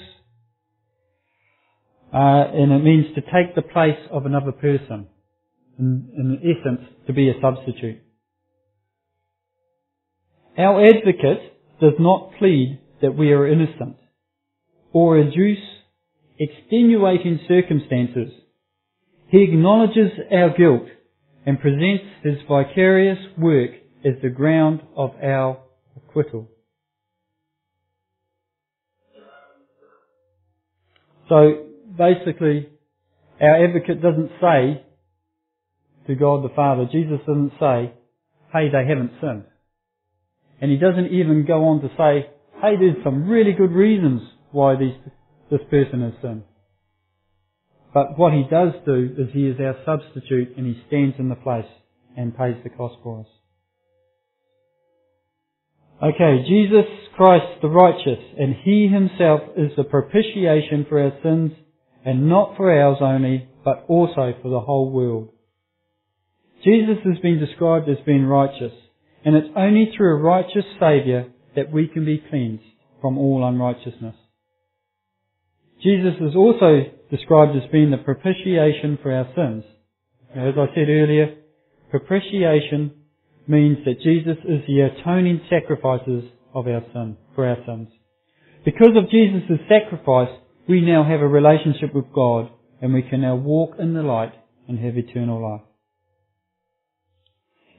uh, 2.13 2.17
and 2.17 2.73
it 2.73 2.83
means 2.83 3.15
to 3.15 3.21
take 3.21 3.55
the 3.55 3.63
place 3.63 4.01
of 4.11 4.25
another 4.25 4.53
person. 4.53 5.09
In, 5.79 6.11
in 6.17 6.39
essence, 6.43 6.89
to 7.07 7.13
be 7.13 7.29
a 7.31 7.35
substitute. 7.41 8.01
Our 10.61 10.85
advocate 10.85 11.57
does 11.81 11.95
not 11.99 12.33
plead 12.39 12.81
that 13.01 13.17
we 13.17 13.33
are 13.33 13.47
innocent 13.47 13.97
or 14.93 15.17
adduce 15.17 15.57
extenuating 16.39 17.41
circumstances. 17.49 18.31
He 19.29 19.43
acknowledges 19.43 20.11
our 20.31 20.51
guilt 20.55 20.87
and 21.47 21.59
presents 21.59 22.05
his 22.23 22.35
vicarious 22.47 23.17
work 23.39 23.71
as 24.05 24.21
the 24.23 24.29
ground 24.29 24.83
of 24.95 25.13
our 25.23 25.61
acquittal. 25.97 26.51
So 31.31 31.69
basically, 31.97 32.69
our 33.41 33.65
advocate 33.65 34.03
doesn't 34.03 34.31
say 34.43 34.85
to 36.07 36.15
God 36.17 36.45
the 36.45 36.55
Father, 36.55 36.87
Jesus 36.93 37.21
doesn't 37.27 37.53
say, 37.59 37.95
hey, 38.53 38.69
they 38.71 38.87
haven't 38.87 39.13
sinned. 39.23 39.45
And 40.61 40.71
he 40.71 40.77
doesn't 40.77 41.13
even 41.13 41.47
go 41.47 41.65
on 41.67 41.81
to 41.81 41.89
say, 41.97 42.31
hey, 42.61 42.77
there's 42.79 43.03
some 43.03 43.29
really 43.29 43.53
good 43.53 43.73
reasons 43.73 44.23
why 44.53 44.77
these, 44.77 44.95
this 45.51 45.61
person 45.71 46.03
has 46.03 46.13
sinned. 46.21 46.43
But 47.93 48.19
what 48.19 48.33
he 48.33 48.45
does 48.51 48.73
do 48.85 49.15
is 49.19 49.29
he 49.33 49.47
is 49.47 49.57
our 49.59 49.77
substitute 49.85 50.57
and 50.57 50.67
he 50.67 50.83
stands 50.87 51.17
in 51.19 51.29
the 51.29 51.35
place 51.35 51.65
and 52.17 52.37
pays 52.37 52.57
the 52.63 52.71
cost 52.71 52.97
for 53.03 53.21
us. 53.21 53.27
Okay, 56.03 56.45
Jesus 56.49 56.87
Christ 57.15 57.61
the 57.61 57.69
righteous, 57.69 58.25
and 58.39 58.55
he 58.65 58.89
himself 58.89 59.41
is 59.57 59.71
the 59.77 59.85
propitiation 59.85 60.87
for 60.89 60.99
our 60.99 61.13
sins, 61.23 61.53
and 62.07 62.27
not 62.27 62.57
for 62.57 62.73
ours 62.73 62.97
only, 63.03 63.49
but 63.65 63.85
also 63.89 64.33
for 64.41 64.49
the 64.49 64.61
whole 64.61 64.91
world. 64.91 65.29
Jesus 66.65 66.97
has 67.05 67.19
been 67.19 67.39
described 67.39 67.89
as 67.91 67.99
being 68.07 68.25
righteous, 68.25 68.73
and 69.25 69.37
it's 69.37 69.55
only 69.57 69.93
through 69.97 70.17
a 70.17 70.23
righteous 70.23 70.65
Saviour 70.79 71.27
that 71.57 71.73
we 71.73 71.87
can 71.87 72.05
be 72.05 72.23
cleansed 72.31 72.63
from 73.01 73.19
all 73.19 73.47
unrighteousness. 73.47 74.15
Jesus 75.83 76.15
is 76.21 76.37
also 76.37 76.83
described 77.11 77.57
as 77.57 77.71
being 77.73 77.91
the 77.91 77.97
propitiation 77.99 78.99
for 79.03 79.13
our 79.13 79.27
sins. 79.35 79.65
As 80.35 80.55
I 80.57 80.75
said 80.75 80.89
earlier, 80.89 81.37
propitiation 81.91 82.93
means 83.49 83.79
that 83.85 84.01
Jesus 84.03 84.37
is 84.45 84.61
the 84.67 84.81
atoning 84.81 85.41
sacrifices 85.51 86.25
of 86.55 86.67
our 86.67 86.83
sin, 86.93 87.17
for 87.35 87.47
our 87.47 87.57
sins. 87.67 87.89
Because 88.65 88.93
of 88.97 89.11
Jesus' 89.11 89.59
sacrifice, 89.69 90.29
we 90.69 90.83
now 90.83 91.03
have 91.03 91.21
a 91.21 91.27
relationship 91.27 91.95
with 91.95 92.13
God 92.15 92.51
and 92.81 92.95
we 92.95 93.03
can 93.03 93.23
now 93.23 93.35
walk 93.35 93.75
in 93.79 93.95
the 93.95 94.03
light 94.03 94.33
and 94.69 94.79
have 94.79 94.97
eternal 94.97 95.43
life. 95.43 95.67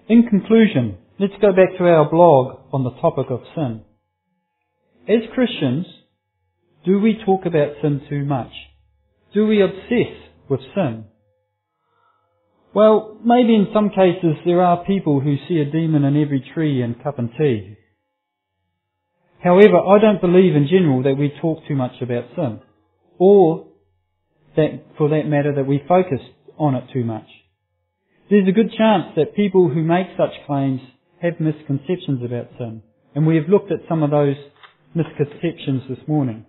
In 0.10 0.28
conclusion, 0.28 0.98
let's 1.20 1.34
go 1.42 1.52
back 1.52 1.78
to 1.78 1.84
our 1.86 2.10
blog 2.10 2.60
on 2.74 2.84
the 2.84 2.92
topic 3.02 3.28
of 3.30 3.42
sin. 3.56 3.82
As 5.08 5.30
Christians, 5.34 5.86
do 6.86 7.00
we 7.00 7.20
talk 7.26 7.46
about 7.46 7.74
sin 7.82 8.02
too 8.10 8.26
much? 8.26 8.52
Do 9.34 9.48
we 9.48 9.62
obsess 9.62 10.16
with 10.50 10.62
sin? 10.76 11.06
Well, 12.74 13.20
maybe 13.24 13.56
in 13.56 13.68
some 13.74 13.90
cases 13.90 14.38
there 14.46 14.62
are 14.62 14.86
people 14.86 15.20
who 15.20 15.36
see 15.48 15.60
a 15.60 15.72
demon 15.72 16.04
in 16.04 16.22
every 16.22 16.44
tree 16.54 16.82
and 16.82 17.02
cup 17.04 17.20
and 17.20 17.30
tea. 17.38 17.76
However, 19.44 19.78
I 19.78 20.00
don't 20.00 20.22
believe 20.22 20.56
in 20.56 20.68
general 20.68 21.04
that 21.04 21.18
we 21.18 21.34
talk 21.42 21.60
too 21.68 21.76
much 21.76 22.02
about 22.02 22.26
sin. 22.36 22.62
Or 23.18 23.68
that, 24.56 24.84
for 24.98 25.10
that 25.10 25.28
matter, 25.28 25.56
that 25.56 25.68
we 25.68 25.84
focus 25.88 26.20
on 26.58 26.76
it 26.76 26.86
too 26.94 27.04
much. 27.04 27.28
There's 28.30 28.48
a 28.48 28.54
good 28.54 28.72
chance 28.78 29.14
that 29.16 29.36
people 29.36 29.68
who 29.68 29.84
make 29.84 30.08
such 30.16 30.46
claims 30.46 30.82
have 31.22 31.40
misconceptions 31.40 32.24
about 32.24 32.50
sin. 32.58 32.82
And 33.14 33.28
we 33.28 33.36
have 33.36 33.50
looked 33.50 33.72
at 33.72 33.88
some 33.88 34.04
of 34.04 34.12
those 34.12 34.36
misconceptions 34.96 35.84
this 35.90 36.08
morning. 36.08 36.46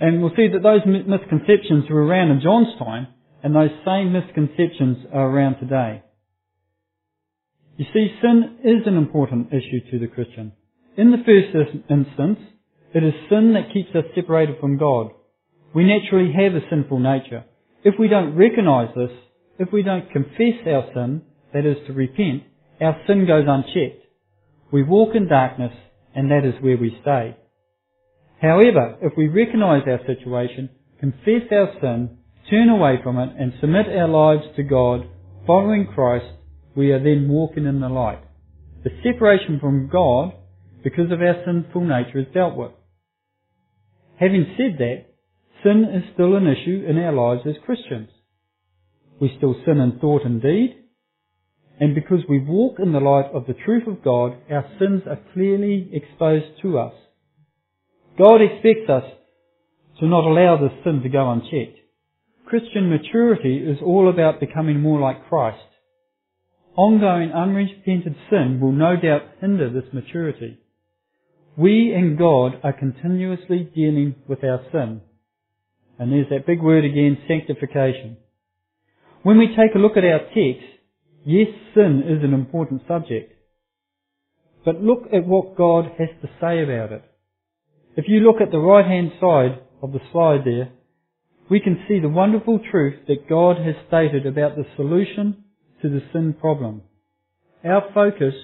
And 0.00 0.22
we'll 0.22 0.36
see 0.36 0.48
that 0.52 0.62
those 0.62 0.82
misconceptions 0.86 1.90
were 1.90 2.04
around 2.04 2.30
in 2.30 2.40
John's 2.40 2.78
time, 2.78 3.08
and 3.42 3.54
those 3.54 3.70
same 3.84 4.12
misconceptions 4.12 5.06
are 5.12 5.28
around 5.28 5.58
today. 5.58 6.02
You 7.76 7.86
see, 7.92 8.08
sin 8.22 8.58
is 8.64 8.86
an 8.86 8.96
important 8.96 9.48
issue 9.48 9.90
to 9.90 9.98
the 9.98 10.12
Christian. 10.12 10.52
In 10.96 11.10
the 11.10 11.18
first 11.18 11.54
instance, 11.90 12.38
it 12.94 13.04
is 13.04 13.12
sin 13.28 13.54
that 13.54 13.72
keeps 13.72 13.94
us 13.94 14.04
separated 14.14 14.56
from 14.60 14.78
God. 14.78 15.10
We 15.74 15.84
naturally 15.84 16.32
have 16.32 16.54
a 16.54 16.66
sinful 16.70 16.98
nature. 16.98 17.44
If 17.84 17.94
we 17.98 18.08
don't 18.08 18.36
recognize 18.36 18.88
this, 18.96 19.10
if 19.58 19.72
we 19.72 19.82
don't 19.82 20.10
confess 20.10 20.58
our 20.66 20.88
sin, 20.94 21.22
that 21.52 21.66
is 21.66 21.76
to 21.86 21.92
repent, 21.92 22.44
our 22.80 23.00
sin 23.06 23.26
goes 23.26 23.44
unchecked. 23.46 24.04
We 24.72 24.82
walk 24.82 25.14
in 25.14 25.28
darkness, 25.28 25.72
and 26.14 26.30
that 26.30 26.44
is 26.44 26.62
where 26.62 26.76
we 26.76 26.96
stay. 27.02 27.36
However, 28.40 28.96
if 29.02 29.14
we 29.16 29.28
recognize 29.28 29.82
our 29.86 30.00
situation, 30.06 30.70
confess 31.00 31.50
our 31.50 31.72
sin, 31.80 32.18
turn 32.50 32.68
away 32.68 32.98
from 33.02 33.18
it, 33.18 33.30
and 33.38 33.52
submit 33.60 33.86
our 33.88 34.08
lives 34.08 34.44
to 34.56 34.62
God, 34.62 35.08
following 35.46 35.86
Christ, 35.92 36.26
we 36.76 36.92
are 36.92 37.02
then 37.02 37.28
walking 37.28 37.66
in 37.66 37.80
the 37.80 37.88
light. 37.88 38.22
The 38.84 38.90
separation 39.02 39.58
from 39.60 39.88
God 39.88 40.34
because 40.84 41.10
of 41.10 41.20
our 41.20 41.42
sinful 41.44 41.84
nature 41.84 42.20
is 42.20 42.32
dealt 42.32 42.56
with. 42.56 42.72
Having 44.20 44.54
said 44.56 44.78
that, 44.78 45.06
sin 45.62 45.84
is 45.92 46.14
still 46.14 46.36
an 46.36 46.46
issue 46.46 46.84
in 46.88 46.98
our 46.98 47.12
lives 47.12 47.42
as 47.46 47.54
Christians. 47.64 48.08
We 49.20 49.34
still 49.36 49.56
sin 49.64 49.78
in 49.78 49.98
thought 49.98 50.24
and 50.24 50.40
deed, 50.40 50.76
and 51.80 51.94
because 51.94 52.20
we 52.28 52.40
walk 52.40 52.78
in 52.80 52.92
the 52.92 53.00
light 53.00 53.30
of 53.32 53.46
the 53.46 53.54
truth 53.64 53.86
of 53.86 54.02
God, 54.02 54.36
our 54.50 54.68
sins 54.78 55.02
are 55.06 55.20
clearly 55.32 55.90
exposed 55.92 56.60
to 56.62 56.78
us. 56.78 56.94
God 58.18 58.40
expects 58.42 58.90
us 58.90 59.04
to 60.00 60.06
not 60.06 60.24
allow 60.24 60.56
this 60.56 60.76
sin 60.84 61.02
to 61.02 61.08
go 61.08 61.30
unchecked. 61.30 61.78
Christian 62.46 62.90
maturity 62.90 63.58
is 63.58 63.78
all 63.84 64.10
about 64.10 64.40
becoming 64.40 64.80
more 64.80 64.98
like 64.98 65.28
Christ. 65.28 65.62
Ongoing 66.76 67.30
unrepented 67.32 68.16
sin 68.30 68.58
will 68.60 68.72
no 68.72 68.96
doubt 68.96 69.22
hinder 69.40 69.70
this 69.70 69.92
maturity. 69.92 70.58
We 71.56 71.92
and 71.92 72.16
God 72.16 72.60
are 72.62 72.72
continuously 72.72 73.70
dealing 73.74 74.14
with 74.28 74.42
our 74.44 74.64
sin. 74.72 75.02
And 75.98 76.12
there's 76.12 76.28
that 76.30 76.46
big 76.46 76.62
word 76.62 76.84
again, 76.84 77.18
sanctification. 77.26 78.16
When 79.24 79.38
we 79.38 79.48
take 79.48 79.74
a 79.74 79.78
look 79.78 79.96
at 79.96 80.04
our 80.04 80.20
text, 80.28 80.77
yes, 81.24 81.48
sin 81.74 82.02
is 82.06 82.22
an 82.24 82.34
important 82.34 82.82
subject. 82.88 83.32
But 84.64 84.82
look 84.82 85.04
at 85.12 85.26
what 85.26 85.56
God 85.56 85.86
has 85.98 86.08
to 86.22 86.28
say 86.40 86.62
about 86.62 86.92
it. 86.92 87.04
If 87.96 88.06
you 88.08 88.20
look 88.20 88.40
at 88.40 88.50
the 88.50 88.58
right 88.58 88.86
hand 88.86 89.12
side 89.20 89.60
of 89.82 89.92
the 89.92 90.00
slide 90.12 90.40
there, 90.44 90.72
we 91.50 91.60
can 91.60 91.84
see 91.88 91.98
the 92.00 92.08
wonderful 92.08 92.60
truth 92.70 93.06
that 93.08 93.28
God 93.28 93.56
has 93.56 93.74
stated 93.88 94.26
about 94.26 94.56
the 94.56 94.66
solution 94.76 95.44
to 95.82 95.88
the 95.88 96.02
sin 96.12 96.34
problem. 96.38 96.82
Our 97.64 97.90
focus 97.94 98.34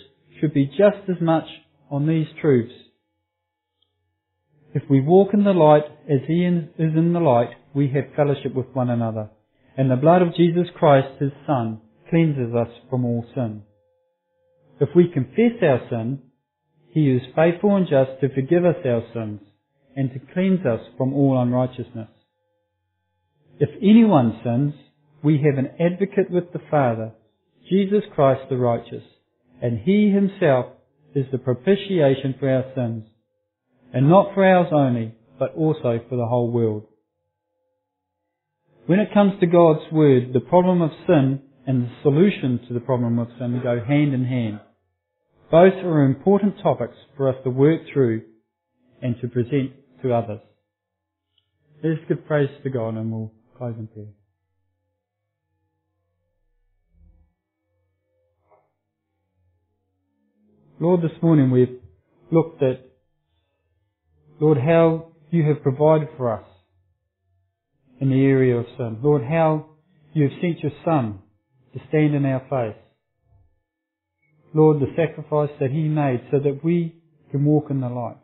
should 0.40 0.54
be 0.54 0.66
just 0.66 1.08
as 1.08 1.20
much 1.20 1.44
on 1.90 2.06
these 2.06 2.26
truths 2.40 2.72
if 4.74 4.82
we 4.90 5.00
walk 5.00 5.32
in 5.32 5.44
the 5.44 5.52
light 5.52 5.84
as 6.10 6.18
He 6.26 6.44
is 6.44 6.68
in 6.78 7.12
the 7.12 7.20
light, 7.20 7.50
we 7.72 7.88
have 7.94 8.16
fellowship 8.16 8.54
with 8.54 8.66
one 8.74 8.90
another. 8.90 9.30
And 9.78 9.88
the 9.88 9.96
blood 9.96 10.20
of 10.20 10.34
Jesus 10.34 10.66
Christ, 10.76 11.20
His 11.20 11.30
Son, 11.46 11.80
cleanses 12.14 12.54
us 12.54 12.68
from 12.88 13.04
all 13.04 13.26
sin. 13.34 13.62
If 14.78 14.90
we 14.94 15.10
confess 15.12 15.60
our 15.62 15.80
sin, 15.90 16.20
He 16.90 17.10
is 17.10 17.22
faithful 17.34 17.74
and 17.74 17.88
just 17.88 18.20
to 18.20 18.32
forgive 18.32 18.64
us 18.64 18.76
our 18.84 19.02
sins 19.12 19.40
and 19.96 20.12
to 20.12 20.20
cleanse 20.32 20.64
us 20.64 20.78
from 20.96 21.12
all 21.12 21.42
unrighteousness. 21.42 22.06
If 23.58 23.70
anyone 23.82 24.38
sins, 24.44 24.74
we 25.24 25.42
have 25.44 25.58
an 25.58 25.72
advocate 25.80 26.30
with 26.30 26.52
the 26.52 26.60
Father, 26.70 27.14
Jesus 27.68 28.04
Christ 28.14 28.42
the 28.48 28.58
righteous, 28.58 29.02
and 29.60 29.80
He 29.80 30.10
Himself 30.10 30.66
is 31.16 31.26
the 31.32 31.38
propitiation 31.38 32.36
for 32.38 32.48
our 32.48 32.64
sins 32.76 33.06
and 33.92 34.08
not 34.08 34.34
for 34.34 34.44
ours 34.44 34.68
only, 34.70 35.14
but 35.40 35.56
also 35.56 35.98
for 36.08 36.14
the 36.14 36.26
whole 36.26 36.52
world. 36.52 36.86
When 38.86 39.00
it 39.00 39.12
comes 39.12 39.40
to 39.40 39.46
God's 39.46 39.90
Word, 39.90 40.32
the 40.32 40.38
problem 40.38 40.80
of 40.80 40.90
sin 41.08 41.40
and 41.66 41.84
the 41.84 41.90
solution 42.02 42.60
to 42.68 42.74
the 42.74 42.80
problem 42.80 43.18
of 43.18 43.28
sin 43.38 43.60
go 43.62 43.80
hand 43.82 44.12
in 44.14 44.24
hand. 44.24 44.60
Both 45.50 45.74
are 45.84 46.04
important 46.04 46.56
topics 46.62 46.96
for 47.16 47.28
us 47.28 47.36
to 47.44 47.50
work 47.50 47.82
through 47.92 48.22
and 49.02 49.16
to 49.20 49.28
present 49.28 49.72
to 50.02 50.12
others. 50.12 50.40
Let's 51.82 52.00
give 52.08 52.26
praise 52.26 52.48
to 52.62 52.70
God 52.70 52.94
and 52.94 53.10
we'll 53.10 53.32
close 53.56 53.74
in 53.78 53.86
prayer. 53.86 54.06
Lord, 60.80 61.02
this 61.02 61.22
morning 61.22 61.50
we've 61.50 61.78
looked 62.30 62.62
at 62.62 62.84
Lord, 64.40 64.58
how 64.58 65.12
you 65.30 65.44
have 65.44 65.62
provided 65.62 66.08
for 66.16 66.32
us 66.32 66.46
in 68.00 68.10
the 68.10 68.24
area 68.24 68.56
of 68.56 68.66
sin. 68.76 68.98
Lord, 69.02 69.22
how 69.22 69.66
you 70.12 70.24
have 70.24 70.32
sent 70.40 70.60
your 70.60 70.72
Son 70.84 71.20
to 71.74 71.80
stand 71.88 72.14
in 72.14 72.24
our 72.24 72.40
face. 72.40 72.80
Lord, 74.54 74.80
the 74.80 74.94
sacrifice 74.96 75.50
that 75.60 75.70
He 75.70 75.82
made 75.82 76.22
so 76.30 76.38
that 76.38 76.60
we 76.64 76.94
can 77.30 77.44
walk 77.44 77.66
in 77.70 77.80
the 77.80 77.88
light. 77.88 78.16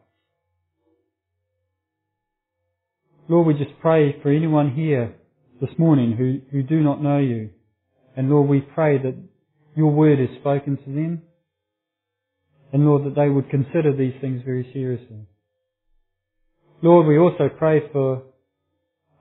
Lord, 3.29 3.47
we 3.47 3.55
just 3.55 3.79
pray 3.81 4.17
for 4.23 4.31
anyone 4.31 4.73
here 4.73 5.15
this 5.61 5.71
morning 5.79 6.17
who, 6.17 6.41
who 6.51 6.63
do 6.63 6.81
not 6.81 7.03
know 7.03 7.19
you. 7.19 7.51
And 8.17 8.31
Lord, 8.31 8.49
we 8.49 8.61
pray 8.61 8.99
that 8.99 9.15
your 9.77 9.93
word 9.93 10.21
is 10.21 10.29
spoken 10.41 10.77
to 10.77 10.85
them. 10.85 11.23
And 12.73 12.87
Lord, 12.87 13.05
that 13.05 13.21
they 13.21 13.29
would 13.29 13.51
consider 13.51 13.97
these 13.97 14.15
things 14.21 14.43
very 14.45 14.69
seriously. 14.73 15.27
Lord, 16.83 17.07
we 17.07 17.19
also 17.19 17.49
pray 17.59 17.83
for 17.93 18.23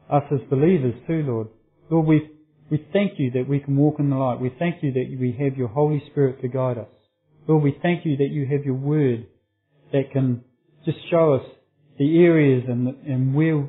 us 0.09 0.23
as 0.31 0.39
believers 0.49 0.93
too, 1.07 1.23
Lord. 1.25 1.47
Lord, 1.89 2.07
we, 2.07 2.29
we 2.69 2.85
thank 2.93 3.13
you 3.17 3.31
that 3.31 3.47
we 3.47 3.59
can 3.59 3.75
walk 3.75 3.99
in 3.99 4.09
the 4.09 4.15
light. 4.15 4.39
We 4.39 4.53
thank 4.59 4.83
you 4.83 4.91
that 4.93 5.17
we 5.19 5.35
have 5.43 5.57
your 5.57 5.69
Holy 5.69 6.03
Spirit 6.11 6.41
to 6.41 6.47
guide 6.47 6.77
us. 6.77 6.87
Lord, 7.47 7.63
we 7.63 7.75
thank 7.81 8.05
you 8.05 8.17
that 8.17 8.29
you 8.29 8.45
have 8.45 8.65
your 8.65 8.75
word 8.75 9.25
that 9.91 10.11
can 10.11 10.43
just 10.85 10.97
show 11.09 11.33
us 11.33 11.41
the 11.97 12.23
areas 12.23 12.63
and, 12.67 12.87
and 13.05 13.33
where 13.33 13.67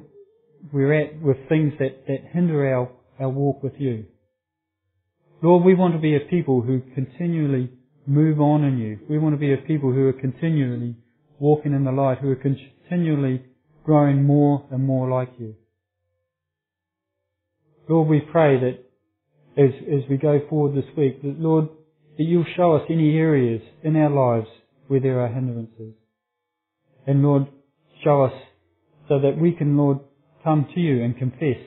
we're 0.73 0.93
at 0.93 1.21
with 1.21 1.37
things 1.49 1.73
that, 1.79 2.07
that 2.07 2.31
hinder 2.33 2.67
our, 2.75 2.91
our 3.19 3.31
walk 3.31 3.63
with 3.63 3.73
you. 3.79 4.05
Lord, 5.43 5.65
we 5.65 5.75
want 5.75 5.95
to 5.95 6.01
be 6.01 6.15
a 6.15 6.21
people 6.21 6.61
who 6.61 6.83
continually 6.95 7.71
move 8.07 8.41
on 8.41 8.65
in 8.65 8.77
you. 8.77 8.99
We 9.09 9.19
want 9.19 9.35
to 9.35 9.39
be 9.39 9.55
a 9.55 9.57
people 9.57 9.93
who 9.93 10.07
are 10.09 10.13
continually 10.13 10.97
walking 11.39 11.73
in 11.73 11.85
the 11.85 11.93
light, 11.93 12.19
who 12.19 12.31
are 12.31 12.37
continually 12.37 13.43
growing 13.83 14.25
more 14.25 14.67
and 14.71 14.85
more 14.85 15.09
like 15.11 15.31
you. 15.39 15.55
Lord, 17.89 18.09
we 18.09 18.21
pray 18.21 18.61
that 18.61 18.90
as, 19.61 19.71
as 19.93 20.09
we 20.09 20.17
go 20.17 20.41
forward 20.49 20.75
this 20.75 20.91
week, 20.97 21.21
that 21.23 21.39
Lord, 21.39 21.69
that 22.17 22.25
you'll 22.25 22.47
show 22.57 22.77
us 22.77 22.83
any 22.89 23.17
areas 23.17 23.61
in 23.83 23.97
our 23.97 24.11
lives 24.11 24.49
where 24.89 25.01
there 25.01 25.21
are 25.21 25.29
hindrances. 25.29 25.95
And 27.07 27.23
Lord, 27.23 27.47
show 28.03 28.23
us 28.23 28.33
so 29.09 29.21
that 29.21 29.39
we 29.39 29.53
can, 29.53 29.77
Lord, 29.77 29.99
come 30.43 30.67
to 30.75 30.81
you 30.81 31.03
and 31.03 31.17
confess 31.17 31.59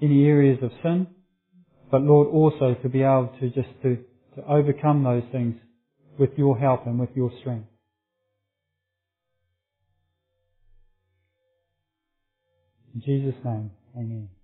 any 0.00 0.24
areas 0.24 0.58
of 0.62 0.70
sin, 0.82 1.08
but 1.90 2.02
Lord, 2.02 2.28
also 2.28 2.74
to 2.82 2.88
be 2.88 3.02
able 3.02 3.32
to 3.40 3.50
just 3.50 3.68
to, 3.82 3.98
to 4.36 4.44
overcome 4.48 5.04
those 5.04 5.24
things 5.32 5.56
with 6.18 6.30
your 6.36 6.58
help 6.58 6.86
and 6.86 6.98
with 6.98 7.10
your 7.14 7.30
strength. 7.40 7.68
In 12.94 13.02
Jesus' 13.02 13.38
name, 13.44 13.70
amen. 13.96 14.37